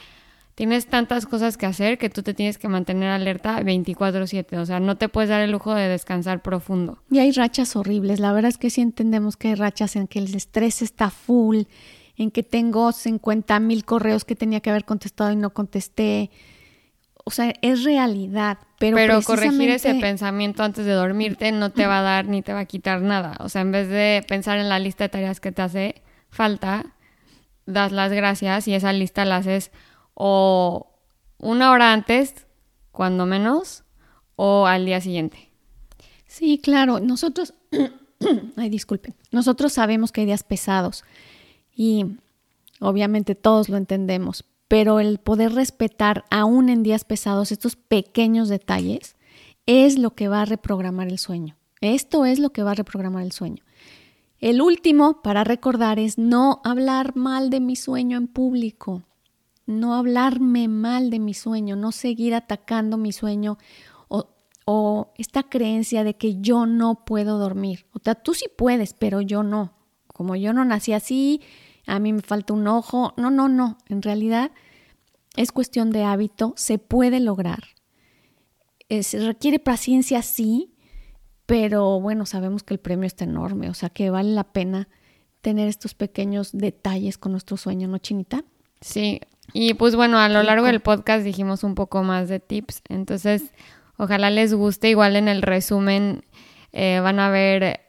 tienes 0.55 0.87
tantas 0.87 1.27
cosas 1.27 1.57
que 1.57 1.67
hacer 1.67 1.99
que 1.99 2.11
tú 2.11 2.23
te 2.23 2.35
tienes 2.35 2.59
que 2.59 2.69
mantener 2.69 3.09
alerta 3.09 3.61
24/7, 3.61 4.59
o 4.59 4.67
sea, 4.67 4.81
no 4.81 4.97
te 4.97 5.09
puedes 5.09 5.31
dar 5.31 5.41
el 5.41 5.51
lujo 5.51 5.75
de 5.75 5.89
descansar 5.89 6.43
profundo. 6.43 7.03
Y 7.11 7.19
hay 7.19 7.33
rachas 7.33 7.75
horribles, 7.75 8.21
la 8.21 8.33
verdad 8.33 8.51
es 8.51 8.59
que 8.59 8.71
sí 8.71 8.81
entendemos 8.81 9.37
que 9.37 9.49
hay 9.49 9.55
rachas 9.55 9.97
en 9.97 10.07
que 10.07 10.21
el 10.21 10.35
estrés 10.35 10.83
está 10.83 11.11
full, 11.11 11.63
en 12.17 12.31
que 12.31 12.43
tengo 12.43 12.93
50 12.93 13.59
mil 13.61 13.85
correos 13.85 14.25
que 14.25 14.37
tenía 14.37 14.61
que 14.61 14.71
haber 14.71 14.85
contestado 14.85 15.33
y 15.33 15.37
no 15.37 15.51
contesté, 15.51 16.31
o 17.25 17.31
sea, 17.31 17.53
es 17.63 17.85
realidad, 17.85 18.59
pero, 18.79 18.97
pero 18.97 19.23
corregir 19.23 19.71
ese 19.71 19.95
pensamiento 19.95 20.63
antes 20.63 20.85
de 20.85 20.93
dormirte 20.93 21.53
no 21.53 21.71
te 21.71 21.87
va 21.87 22.01
a 22.01 22.03
dar 22.03 22.27
ni 22.27 22.43
te 22.43 22.53
va 22.53 22.61
a 22.61 22.65
quitar 22.65 23.01
nada. 23.01 23.37
O 23.41 23.49
sea, 23.49 23.63
en 23.63 23.73
vez 23.73 23.89
de 23.89 24.25
pensar 24.27 24.59
en 24.59 24.69
la 24.69 24.79
lista 24.79 25.05
de 25.05 25.09
tareas 25.09 25.41
que 25.41 25.53
te 25.53 25.63
hace 25.63 26.03
falta, 26.31 26.87
das 27.67 27.93
las 27.93 28.13
gracias 28.13 28.67
y 28.69 28.75
esa 28.75 28.93
lista 28.93 29.25
la 29.25 29.37
haces 29.37 29.71
o 30.15 30.93
una 31.39 31.71
hora 31.71 31.93
antes, 31.93 32.47
cuando 32.91 33.27
menos, 33.27 33.85
o 34.37 34.67
al 34.67 34.87
día 34.87 35.01
siguiente. 35.01 35.51
Sí, 36.27 36.59
claro. 36.59 37.01
Nosotros, 37.01 37.55
ay, 38.57 38.71
disculpen, 38.71 39.15
nosotros 39.31 39.73
sabemos 39.73 40.13
que 40.13 40.23
hay 40.23 40.27
días 40.27 40.45
pesados 40.45 41.05
y 41.75 42.07
obviamente 42.81 43.35
todos 43.35 43.69
lo 43.69 43.77
entendemos, 43.77 44.45
pero 44.73 45.01
el 45.01 45.19
poder 45.19 45.53
respetar 45.53 46.25
aún 46.31 46.71
en 46.71 46.83
días 46.83 47.05
pesados 47.05 47.53
estos 47.53 47.77
pequeños 47.77 48.49
detalles 48.49 49.17
es 49.67 49.99
lo 49.99 50.15
que 50.15 50.29
va 50.29 50.41
a 50.41 50.45
reprogramar 50.47 51.09
el 51.09 51.19
sueño. 51.19 51.59
Esto 51.83 52.25
es 52.25 52.39
lo 52.39 52.55
que 52.55 52.63
va 52.63 52.71
a 52.71 52.77
reprogramar 52.77 53.23
el 53.23 53.33
sueño. 53.33 53.63
El 54.39 54.63
último 54.63 55.21
para 55.21 55.45
recordar 55.45 55.99
es 55.99 56.17
no 56.17 56.63
hablar 56.65 57.15
mal 57.17 57.51
de 57.51 57.61
mi 57.61 57.77
sueño 57.77 58.17
en 58.17 58.29
público, 58.29 59.03
no 59.67 59.95
hablarme 59.95 60.69
mal 60.69 61.11
de 61.11 61.19
mi 61.19 61.35
sueño, 61.35 61.77
no 61.77 61.93
seguir 61.93 62.35
atacando 62.35 62.97
mi 62.97 63.13
sueño 63.13 63.59
o, 64.65 65.13
esta 65.19 65.43
creencia 65.43 66.03
de 66.03 66.15
que 66.15 66.41
yo 66.41 66.65
no 66.65 67.05
puedo 67.05 67.37
dormir. 67.37 67.85
O 67.93 67.99
sea, 68.03 68.15
tú 68.15 68.33
sí 68.33 68.47
puedes, 68.57 68.95
pero 68.95 69.21
yo 69.21 69.43
no. 69.43 69.75
Como 70.07 70.35
yo 70.35 70.55
no 70.55 70.65
nací 70.65 70.95
así, 70.95 71.43
a 71.87 71.99
mí 71.99 72.13
me 72.13 72.23
falta 72.23 72.53
un 72.53 72.67
ojo. 72.67 73.15
No, 73.17 73.31
no, 73.31 73.49
no. 73.49 73.79
En 73.89 74.03
realidad 74.03 74.53
es 75.37 75.53
cuestión 75.53 75.91
de 75.91 76.05
hábito, 76.05 76.55
se 76.57 76.79
puede 76.79 77.21
lograr. 77.21 77.65
Se 78.89 79.19
requiere 79.25 79.59
paciencia, 79.59 80.21
sí, 80.21 80.75
pero 81.47 82.01
bueno, 82.01 82.27
sabemos 82.27 82.63
que 82.63 82.75
el 82.75 82.81
premio 82.81 83.07
está 83.07 83.25
enorme, 83.25 83.71
o 83.71 83.75
sea 83.75 83.89
que 83.89 84.11
vale 84.11 84.31
la 84.31 84.53
pena 84.53 84.89
tener 85.41 85.69
estos 85.69 85.95
pequeños 85.95 86.51
detalles 86.53 87.19
con 87.19 87.33
nuestro 87.33 87.57
sueño, 87.57 87.89
¿no, 87.89 87.99
Chinita? 87.99 88.45
Sí, 88.81 89.21
y 89.53 89.75
pues 89.75 89.97
bueno, 89.97 90.19
a 90.19 90.29
lo 90.29 90.43
largo 90.43 90.67
del 90.67 90.81
podcast 90.81 91.25
dijimos 91.25 91.65
un 91.65 91.75
poco 91.75 92.03
más 92.03 92.29
de 92.29 92.39
tips, 92.39 92.83
entonces 92.89 93.53
ojalá 93.97 94.31
les 94.31 94.55
guste, 94.55 94.91
igual 94.91 95.17
en 95.17 95.29
el 95.29 95.43
resumen 95.43 96.25
eh, 96.73 97.01
van 97.01 97.19
a 97.19 97.31
ver 97.31 97.81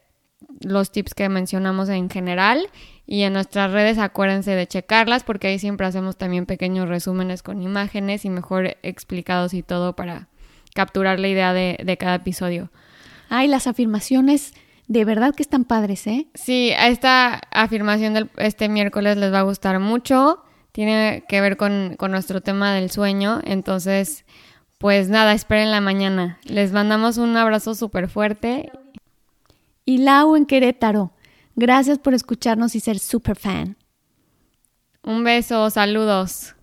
los 0.60 0.92
tips 0.92 1.14
que 1.14 1.28
mencionamos 1.28 1.88
en 1.88 2.10
general 2.10 2.66
y 3.06 3.22
en 3.22 3.32
nuestras 3.32 3.72
redes 3.72 3.98
acuérdense 3.98 4.52
de 4.52 4.66
checarlas 4.66 5.24
porque 5.24 5.48
ahí 5.48 5.58
siempre 5.58 5.86
hacemos 5.86 6.16
también 6.16 6.46
pequeños 6.46 6.88
resúmenes 6.88 7.42
con 7.42 7.62
imágenes 7.62 8.24
y 8.24 8.30
mejor 8.30 8.76
explicados 8.82 9.54
y 9.54 9.62
todo 9.62 9.94
para 9.94 10.28
capturar 10.74 11.20
la 11.20 11.28
idea 11.28 11.52
de, 11.52 11.78
de 11.84 11.96
cada 11.96 12.16
episodio. 12.16 12.70
Ay, 13.28 13.48
las 13.48 13.66
afirmaciones 13.66 14.52
de 14.86 15.04
verdad 15.04 15.34
que 15.34 15.42
están 15.42 15.64
padres, 15.64 16.06
¿eh? 16.06 16.26
Sí, 16.34 16.72
esta 16.76 17.40
afirmación 17.50 18.14
de 18.14 18.26
este 18.36 18.68
miércoles 18.68 19.16
les 19.16 19.32
va 19.32 19.40
a 19.40 19.44
gustar 19.44 19.80
mucho. 19.80 20.42
Tiene 20.72 21.24
que 21.28 21.40
ver 21.40 21.56
con, 21.56 21.94
con 21.96 22.10
nuestro 22.10 22.42
tema 22.42 22.74
del 22.74 22.90
sueño. 22.90 23.40
Entonces, 23.44 24.24
pues 24.78 25.08
nada, 25.08 25.32
esperen 25.32 25.70
la 25.70 25.80
mañana. 25.80 26.38
Les 26.44 26.72
mandamos 26.72 27.16
un 27.16 27.36
abrazo 27.36 27.74
súper 27.74 28.08
fuerte 28.08 28.70
y 29.84 29.98
Lau 29.98 30.36
en 30.36 30.46
Querétaro. 30.46 31.12
Gracias 31.56 31.98
por 31.98 32.14
escucharnos 32.14 32.74
y 32.74 32.80
ser 32.80 32.98
super 32.98 33.36
fan. 33.36 33.76
Un 35.02 35.22
beso, 35.22 35.68
saludos. 35.70 36.54